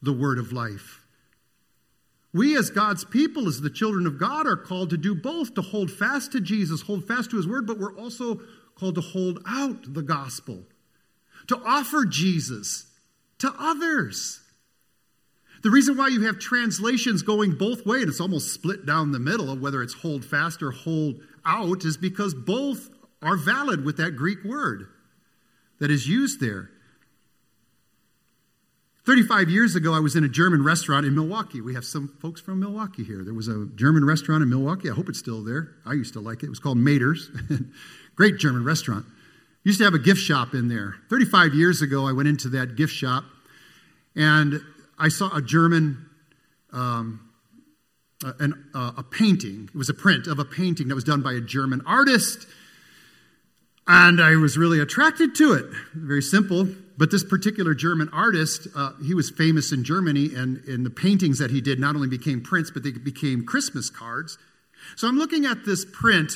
the 0.00 0.12
word 0.12 0.38
of 0.38 0.52
life. 0.52 1.05
We, 2.36 2.54
as 2.54 2.68
God's 2.68 3.02
people, 3.02 3.48
as 3.48 3.62
the 3.62 3.70
children 3.70 4.06
of 4.06 4.18
God, 4.18 4.46
are 4.46 4.58
called 4.58 4.90
to 4.90 4.98
do 4.98 5.14
both 5.14 5.54
to 5.54 5.62
hold 5.62 5.90
fast 5.90 6.32
to 6.32 6.40
Jesus, 6.40 6.82
hold 6.82 7.08
fast 7.08 7.30
to 7.30 7.36
his 7.38 7.48
word, 7.48 7.66
but 7.66 7.78
we're 7.78 7.96
also 7.96 8.42
called 8.74 8.96
to 8.96 9.00
hold 9.00 9.42
out 9.48 9.94
the 9.94 10.02
gospel, 10.02 10.64
to 11.46 11.56
offer 11.64 12.04
Jesus 12.04 12.88
to 13.38 13.50
others. 13.58 14.42
The 15.62 15.70
reason 15.70 15.96
why 15.96 16.08
you 16.08 16.26
have 16.26 16.38
translations 16.38 17.22
going 17.22 17.52
both 17.52 17.86
ways, 17.86 18.02
and 18.02 18.10
it's 18.10 18.20
almost 18.20 18.52
split 18.52 18.84
down 18.84 19.12
the 19.12 19.18
middle 19.18 19.50
of 19.50 19.62
whether 19.62 19.82
it's 19.82 19.94
hold 19.94 20.22
fast 20.22 20.62
or 20.62 20.72
hold 20.72 21.20
out, 21.46 21.86
is 21.86 21.96
because 21.96 22.34
both 22.34 22.90
are 23.22 23.38
valid 23.38 23.82
with 23.82 23.96
that 23.96 24.14
Greek 24.14 24.44
word 24.44 24.88
that 25.78 25.90
is 25.90 26.06
used 26.06 26.38
there. 26.40 26.68
35 29.06 29.48
years 29.48 29.76
ago, 29.76 29.94
I 29.94 30.00
was 30.00 30.16
in 30.16 30.24
a 30.24 30.28
German 30.28 30.64
restaurant 30.64 31.06
in 31.06 31.14
Milwaukee. 31.14 31.60
We 31.60 31.74
have 31.74 31.84
some 31.84 32.08
folks 32.20 32.40
from 32.40 32.60
Milwaukee 32.60 33.04
here. 33.04 33.22
There 33.22 33.34
was 33.34 33.48
a 33.48 33.66
German 33.76 34.04
restaurant 34.04 34.42
in 34.42 34.50
Milwaukee. 34.50 34.90
I 34.90 34.94
hope 34.94 35.08
it's 35.08 35.18
still 35.18 35.44
there. 35.44 35.76
I 35.86 35.92
used 35.92 36.12
to 36.14 36.20
like 36.20 36.42
it. 36.42 36.46
It 36.46 36.50
was 36.50 36.58
called 36.58 36.78
Mader's. 36.78 37.30
Great 38.16 38.38
German 38.38 38.64
restaurant 38.64 39.06
used 39.66 39.78
to 39.80 39.84
have 39.84 39.94
a 39.94 39.98
gift 39.98 40.20
shop 40.20 40.54
in 40.54 40.68
there. 40.68 40.94
35 41.10 41.52
years 41.52 41.82
ago, 41.82 42.06
I 42.06 42.12
went 42.12 42.28
into 42.28 42.48
that 42.50 42.76
gift 42.76 42.92
shop 42.92 43.24
and 44.14 44.60
I 44.96 45.08
saw 45.08 45.34
a 45.34 45.42
German, 45.42 46.06
um, 46.72 47.28
an, 48.22 48.70
uh, 48.72 48.92
a 48.98 49.02
painting. 49.02 49.68
It 49.74 49.76
was 49.76 49.88
a 49.88 49.94
print 49.94 50.28
of 50.28 50.38
a 50.38 50.44
painting 50.44 50.86
that 50.86 50.94
was 50.94 51.02
done 51.02 51.20
by 51.20 51.32
a 51.32 51.40
German 51.40 51.82
artist. 51.84 52.46
And 53.88 54.20
I 54.20 54.36
was 54.36 54.56
really 54.56 54.78
attracted 54.78 55.34
to 55.34 55.54
it. 55.54 55.66
Very 55.94 56.22
simple. 56.22 56.68
But 56.98 57.10
this 57.10 57.24
particular 57.24 57.74
German 57.74 58.08
artist, 58.12 58.68
uh, 58.74 58.92
he 59.04 59.14
was 59.14 59.30
famous 59.30 59.70
in 59.72 59.84
Germany, 59.84 60.30
and, 60.34 60.58
and 60.66 60.84
the 60.84 60.90
paintings 60.90 61.38
that 61.38 61.50
he 61.50 61.60
did 61.60 61.78
not 61.78 61.94
only 61.94 62.08
became 62.08 62.40
prints, 62.40 62.70
but 62.70 62.82
they 62.82 62.92
became 62.92 63.44
Christmas 63.44 63.90
cards. 63.90 64.38
So 64.96 65.06
I'm 65.06 65.18
looking 65.18 65.44
at 65.44 65.64
this 65.64 65.84
print 65.84 66.32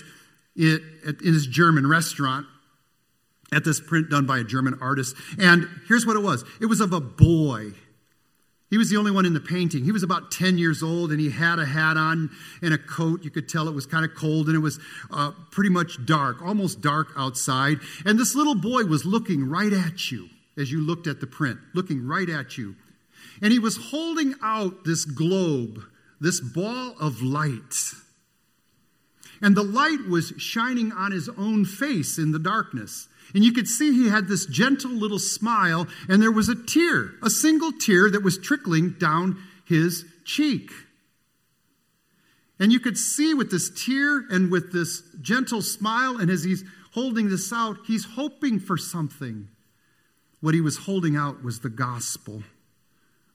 in, 0.57 0.81
in 1.05 1.33
his 1.33 1.47
German 1.47 1.87
restaurant, 1.87 2.47
at 3.53 3.65
this 3.65 3.81
print 3.81 4.11
done 4.11 4.27
by 4.27 4.39
a 4.39 4.45
German 4.45 4.79
artist. 4.81 5.17
And 5.39 5.67
here's 5.89 6.07
what 6.07 6.17
it 6.17 6.23
was 6.23 6.45
it 6.61 6.67
was 6.67 6.81
of 6.81 6.93
a 6.93 7.01
boy. 7.01 7.73
He 8.69 8.79
was 8.79 8.89
the 8.89 8.97
only 8.99 9.11
one 9.11 9.27
in 9.27 9.35
the 9.35 9.41
painting. 9.41 9.83
He 9.83 9.91
was 9.91 10.05
about 10.05 10.31
10 10.31 10.57
years 10.57 10.81
old 10.81 11.11
and 11.11 11.19
he 11.19 11.29
had 11.29 11.59
a 11.59 11.67
hat 11.67 11.97
on 11.97 12.31
and 12.63 12.73
a 12.73 12.79
coat. 12.79 13.25
You 13.25 13.31
could 13.31 13.49
tell 13.49 13.67
it 13.67 13.75
was 13.75 13.85
kind 13.85 14.05
of 14.05 14.15
cold 14.15 14.47
and 14.47 14.55
it 14.55 14.61
was 14.61 14.79
uh, 15.11 15.33
pretty 15.51 15.71
much 15.71 16.07
dark, 16.07 16.41
almost 16.41 16.81
dark 16.81 17.09
outside. 17.17 17.79
And 18.05 18.17
this 18.17 18.37
little 18.37 18.55
boy 18.55 18.85
was 18.85 19.05
looking 19.05 19.49
right 19.49 19.73
at 19.73 20.13
you 20.13 20.29
as 20.61 20.71
you 20.71 20.81
looked 20.81 21.07
at 21.07 21.21
the 21.21 21.27
print, 21.27 21.59
looking 21.75 22.07
right 22.07 22.29
at 22.29 22.59
you. 22.59 22.77
And 23.43 23.53
he 23.53 23.59
was 23.59 23.77
holding 23.91 24.35
out 24.43 24.85
this 24.85 25.05
globe, 25.05 25.83
this 26.21 26.41
ball 26.41 26.95
of 27.01 27.23
light. 27.23 27.75
And 29.43 29.57
the 29.57 29.63
light 29.63 30.07
was 30.09 30.35
shining 30.37 30.93
on 30.93 31.13
his 31.13 31.29
own 31.31 31.65
face 31.65 32.19
in 32.19 32.33
the 32.33 32.39
darkness. 32.39 33.09
And 33.35 33.45
you 33.45 33.53
could 33.53 33.69
see 33.69 33.93
he 33.93 34.09
had 34.09 34.29
this 34.29 34.45
gentle 34.47 34.91
little 34.91 35.19
smile, 35.19 35.87
and 36.09 36.21
there 36.21 36.33
was 36.33 36.49
a 36.49 36.55
tear, 36.55 37.13
a 37.23 37.31
single 37.31 37.73
tear 37.73 38.11
that 38.11 38.23
was 38.23 38.39
trickling 38.39 38.97
down 38.99 39.39
his 39.65 40.05
cheek. 40.25 40.71
And 42.59 42.73
you 42.73 42.81
could 42.81 42.99
see 42.99 43.33
with 43.33 43.51
this 43.51 43.71
tear 43.71 44.27
and 44.31 44.51
with 44.51 44.73
this 44.73 45.03
gentle 45.23 45.63
smile, 45.63 46.19
and 46.19 46.31
as 46.31 46.45
he's 46.45 46.65
holding 46.93 47.31
this 47.31 47.53
out, 47.53 47.79
he's 47.87 48.05
hoping 48.05 48.59
for 48.59 48.77
something. 48.77 49.49
What 50.41 50.55
he 50.55 50.61
was 50.61 50.79
holding 50.79 51.17
out 51.17 51.43
was 51.45 51.61
the 51.61 51.69
gospel. 51.69 52.43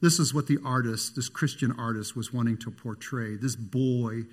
This 0.02 0.20
is 0.20 0.34
what 0.34 0.48
the 0.48 0.58
artist, 0.66 1.16
this 1.16 1.30
Christian 1.30 1.72
artist, 1.78 2.16
was 2.16 2.34
wanting 2.34 2.58
to 2.58 2.72
portray. 2.72 3.36
This 3.36 3.56
boy 3.56 4.24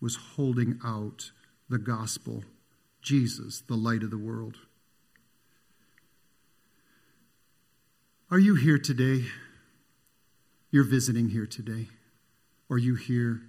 was 0.00 0.16
holding 0.16 0.78
out 0.84 1.30
the 1.68 1.78
gospel 1.78 2.44
Jesus, 3.00 3.62
the 3.66 3.76
light 3.76 4.02
of 4.02 4.10
the 4.10 4.18
world. 4.18 4.56
Are 8.30 8.38
you 8.38 8.54
here 8.54 8.78
today? 8.78 9.24
You're 10.70 10.84
visiting 10.84 11.30
here 11.30 11.46
today. 11.46 11.88
Or 12.68 12.76
you 12.76 12.94
here? 12.96 13.40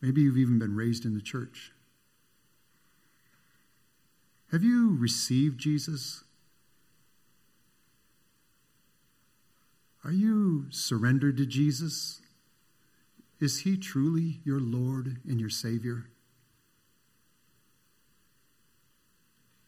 Maybe 0.00 0.22
you've 0.22 0.38
even 0.38 0.58
been 0.58 0.74
raised 0.74 1.04
in 1.04 1.14
the 1.14 1.20
church. 1.20 1.72
Have 4.50 4.62
you 4.62 4.96
received 4.96 5.58
Jesus? 5.58 6.24
Are 10.04 10.12
you 10.12 10.66
surrendered 10.70 11.36
to 11.36 11.46
Jesus? 11.46 12.20
Is 13.40 13.60
he 13.60 13.76
truly 13.76 14.40
your 14.44 14.60
Lord 14.60 15.18
and 15.28 15.38
your 15.38 15.50
Savior? 15.50 16.06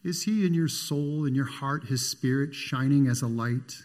Is 0.03 0.23
He 0.23 0.45
in 0.45 0.53
your 0.53 0.67
soul, 0.67 1.25
in 1.25 1.35
your 1.35 1.45
heart, 1.45 1.85
His 1.85 2.09
Spirit 2.09 2.55
shining 2.55 3.07
as 3.07 3.21
a 3.21 3.27
light? 3.27 3.83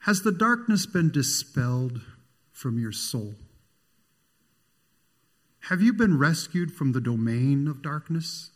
Has 0.00 0.22
the 0.22 0.32
darkness 0.32 0.86
been 0.86 1.10
dispelled 1.10 2.00
from 2.52 2.78
your 2.78 2.92
soul? 2.92 3.34
Have 5.62 5.82
you 5.82 5.92
been 5.92 6.16
rescued 6.16 6.72
from 6.72 6.92
the 6.92 7.00
domain 7.00 7.66
of 7.66 7.82
darkness 7.82 8.50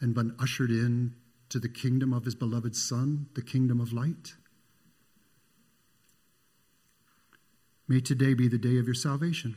and 0.00 0.14
been 0.14 0.34
ushered 0.40 0.70
in 0.70 1.14
to 1.50 1.58
the 1.58 1.68
kingdom 1.68 2.12
of 2.12 2.24
His 2.24 2.34
beloved 2.34 2.74
Son, 2.76 3.26
the 3.34 3.42
kingdom 3.42 3.80
of 3.80 3.92
light? 3.92 4.34
May 7.88 8.00
today 8.00 8.34
be 8.34 8.46
the 8.46 8.58
day 8.58 8.78
of 8.78 8.86
your 8.86 8.94
salvation. 8.94 9.56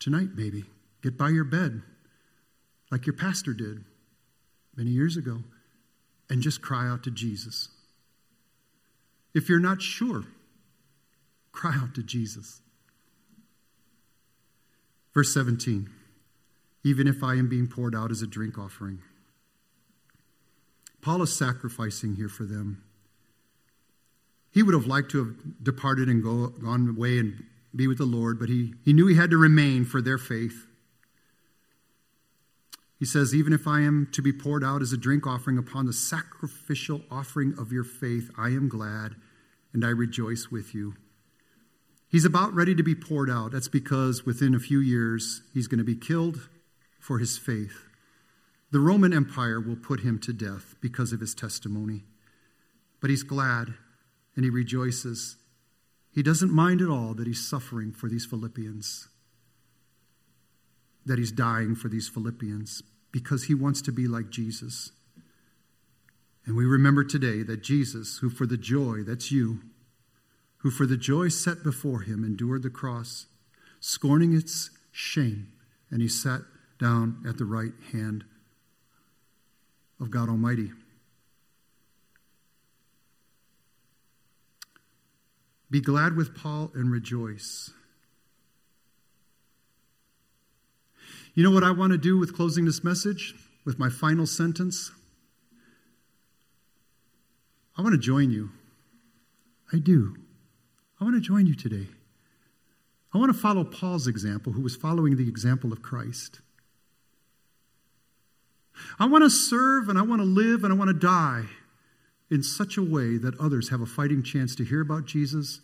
Tonight, 0.00 0.30
maybe. 0.34 0.64
Get 1.02 1.16
by 1.16 1.28
your 1.28 1.44
bed 1.44 1.82
like 2.90 3.06
your 3.06 3.14
pastor 3.14 3.54
did 3.54 3.84
many 4.76 4.90
years 4.90 5.16
ago 5.16 5.38
and 6.28 6.42
just 6.42 6.60
cry 6.60 6.88
out 6.88 7.04
to 7.04 7.10
Jesus. 7.10 7.68
If 9.34 9.48
you're 9.48 9.60
not 9.60 9.80
sure, 9.80 10.24
cry 11.52 11.74
out 11.74 11.94
to 11.94 12.02
Jesus. 12.02 12.60
Verse 15.14 15.32
17 15.32 15.88
Even 16.82 17.06
if 17.06 17.22
I 17.22 17.34
am 17.34 17.48
being 17.48 17.68
poured 17.68 17.94
out 17.94 18.10
as 18.10 18.22
a 18.22 18.26
drink 18.26 18.58
offering, 18.58 19.00
Paul 21.02 21.22
is 21.22 21.34
sacrificing 21.34 22.16
here 22.16 22.28
for 22.28 22.44
them. 22.44 22.82
He 24.50 24.62
would 24.62 24.74
have 24.74 24.86
liked 24.86 25.10
to 25.12 25.18
have 25.18 25.62
departed 25.62 26.08
and 26.08 26.22
go, 26.22 26.48
gone 26.48 26.88
away 26.88 27.18
and 27.18 27.44
be 27.74 27.86
with 27.86 27.98
the 27.98 28.04
Lord, 28.04 28.38
but 28.38 28.48
he, 28.48 28.74
he 28.84 28.92
knew 28.92 29.06
he 29.06 29.14
had 29.14 29.30
to 29.30 29.36
remain 29.36 29.84
for 29.84 30.02
their 30.02 30.18
faith. 30.18 30.66
He 32.98 33.04
says, 33.04 33.34
Even 33.34 33.52
if 33.52 33.66
I 33.66 33.80
am 33.80 34.08
to 34.12 34.22
be 34.22 34.32
poured 34.32 34.64
out 34.64 34.82
as 34.82 34.92
a 34.92 34.96
drink 34.96 35.26
offering 35.26 35.56
upon 35.56 35.86
the 35.86 35.92
sacrificial 35.92 37.02
offering 37.10 37.54
of 37.58 37.72
your 37.72 37.84
faith, 37.84 38.30
I 38.36 38.48
am 38.48 38.68
glad 38.68 39.14
and 39.72 39.84
I 39.84 39.90
rejoice 39.90 40.48
with 40.50 40.74
you. 40.74 40.94
He's 42.08 42.24
about 42.24 42.52
ready 42.52 42.74
to 42.74 42.82
be 42.82 42.96
poured 42.96 43.30
out. 43.30 43.52
That's 43.52 43.68
because 43.68 44.26
within 44.26 44.54
a 44.54 44.58
few 44.58 44.80
years, 44.80 45.42
he's 45.54 45.68
going 45.68 45.78
to 45.78 45.84
be 45.84 45.94
killed 45.94 46.48
for 47.00 47.18
his 47.18 47.36
faith. 47.36 47.88
The 48.70 48.78
Roman 48.78 49.12
Empire 49.12 49.60
will 49.60 49.76
put 49.76 50.00
him 50.00 50.20
to 50.20 50.32
death 50.32 50.76
because 50.80 51.12
of 51.12 51.20
his 51.20 51.34
testimony. 51.34 52.04
But 53.00 53.10
he's 53.10 53.24
glad 53.24 53.74
and 54.36 54.44
he 54.44 54.50
rejoices. 54.50 55.36
He 56.12 56.22
doesn't 56.22 56.52
mind 56.52 56.80
at 56.80 56.88
all 56.88 57.14
that 57.14 57.26
he's 57.26 57.44
suffering 57.44 57.92
for 57.92 58.08
these 58.08 58.26
Philippians, 58.26 59.08
that 61.04 61.18
he's 61.18 61.32
dying 61.32 61.74
for 61.74 61.88
these 61.88 62.08
Philippians, 62.08 62.82
because 63.10 63.44
he 63.44 63.54
wants 63.54 63.82
to 63.82 63.92
be 63.92 64.06
like 64.06 64.30
Jesus. 64.30 64.92
And 66.46 66.56
we 66.56 66.64
remember 66.64 67.02
today 67.02 67.42
that 67.42 67.62
Jesus, 67.62 68.18
who 68.18 68.30
for 68.30 68.46
the 68.46 68.56
joy, 68.56 69.02
that's 69.02 69.32
you, 69.32 69.60
who 70.58 70.70
for 70.70 70.86
the 70.86 70.96
joy 70.96 71.28
set 71.28 71.62
before 71.62 72.02
him 72.02 72.22
endured 72.22 72.62
the 72.62 72.70
cross, 72.70 73.26
scorning 73.80 74.32
its 74.32 74.70
shame, 74.92 75.52
and 75.90 76.02
he 76.02 76.08
sat 76.08 76.42
down 76.80 77.22
at 77.28 77.38
the 77.38 77.44
right 77.44 77.72
hand 77.92 78.24
of 80.00 80.10
God 80.10 80.28
Almighty. 80.28 80.72
Be 85.70 85.80
glad 85.80 86.16
with 86.16 86.34
Paul 86.34 86.72
and 86.74 86.90
rejoice. 86.90 87.70
You 91.34 91.44
know 91.44 91.52
what 91.52 91.62
I 91.62 91.70
want 91.70 91.92
to 91.92 91.98
do 91.98 92.18
with 92.18 92.34
closing 92.34 92.64
this 92.64 92.82
message? 92.82 93.34
With 93.64 93.78
my 93.78 93.88
final 93.88 94.26
sentence? 94.26 94.90
I 97.76 97.82
want 97.82 97.92
to 97.92 98.00
join 98.00 98.30
you. 98.30 98.50
I 99.72 99.78
do. 99.78 100.16
I 101.00 101.04
want 101.04 101.14
to 101.14 101.20
join 101.20 101.46
you 101.46 101.54
today. 101.54 101.86
I 103.14 103.18
want 103.18 103.32
to 103.32 103.38
follow 103.38 103.64
Paul's 103.64 104.06
example, 104.06 104.52
who 104.52 104.62
was 104.62 104.74
following 104.74 105.16
the 105.16 105.28
example 105.28 105.72
of 105.72 105.82
Christ. 105.82 106.40
I 108.98 109.06
want 109.06 109.24
to 109.24 109.30
serve 109.30 109.88
and 109.88 109.98
I 109.98 110.02
want 110.02 110.20
to 110.20 110.26
live 110.26 110.64
and 110.64 110.72
I 110.72 110.76
want 110.76 110.88
to 110.88 110.94
die 110.94 111.44
in 112.30 112.42
such 112.42 112.76
a 112.76 112.82
way 112.82 113.16
that 113.16 113.38
others 113.40 113.70
have 113.70 113.80
a 113.80 113.86
fighting 113.86 114.22
chance 114.22 114.54
to 114.56 114.64
hear 114.64 114.80
about 114.80 115.04
Jesus 115.04 115.60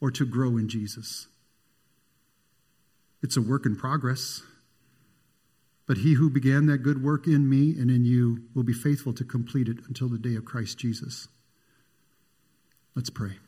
or 0.00 0.10
to 0.10 0.26
grow 0.26 0.56
in 0.56 0.68
Jesus. 0.68 1.26
It's 3.22 3.36
a 3.36 3.42
work 3.42 3.66
in 3.66 3.76
progress. 3.76 4.42
But 5.86 5.98
he 5.98 6.14
who 6.14 6.28
began 6.28 6.66
that 6.66 6.82
good 6.82 7.02
work 7.02 7.26
in 7.26 7.48
me 7.48 7.70
and 7.70 7.90
in 7.90 8.04
you 8.04 8.42
will 8.54 8.62
be 8.62 8.74
faithful 8.74 9.14
to 9.14 9.24
complete 9.24 9.68
it 9.68 9.78
until 9.88 10.08
the 10.08 10.18
day 10.18 10.34
of 10.34 10.44
Christ 10.44 10.78
Jesus. 10.78 11.28
Let's 12.94 13.08
pray. 13.08 13.38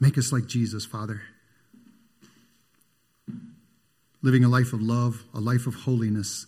Make 0.00 0.16
us 0.16 0.32
like 0.32 0.46
Jesus, 0.46 0.84
Father. 0.84 1.22
Living 4.22 4.44
a 4.44 4.48
life 4.48 4.72
of 4.72 4.80
love, 4.80 5.24
a 5.34 5.40
life 5.40 5.66
of 5.66 5.74
holiness, 5.74 6.46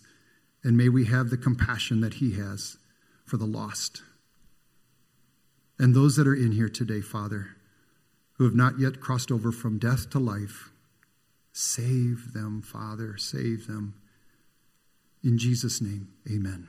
and 0.63 0.77
may 0.77 0.89
we 0.89 1.05
have 1.05 1.29
the 1.29 1.37
compassion 1.37 2.01
that 2.01 2.15
He 2.15 2.33
has 2.33 2.77
for 3.25 3.37
the 3.37 3.45
lost. 3.45 4.01
And 5.79 5.95
those 5.95 6.15
that 6.15 6.27
are 6.27 6.35
in 6.35 6.51
here 6.51 6.69
today, 6.69 7.01
Father, 7.01 7.55
who 8.33 8.43
have 8.43 8.55
not 8.55 8.79
yet 8.79 8.99
crossed 8.99 9.31
over 9.31 9.51
from 9.51 9.79
death 9.79 10.09
to 10.11 10.19
life, 10.19 10.69
save 11.53 12.33
them, 12.33 12.61
Father, 12.61 13.17
save 13.17 13.67
them. 13.67 13.95
In 15.23 15.37
Jesus' 15.37 15.81
name, 15.81 16.09
amen. 16.29 16.67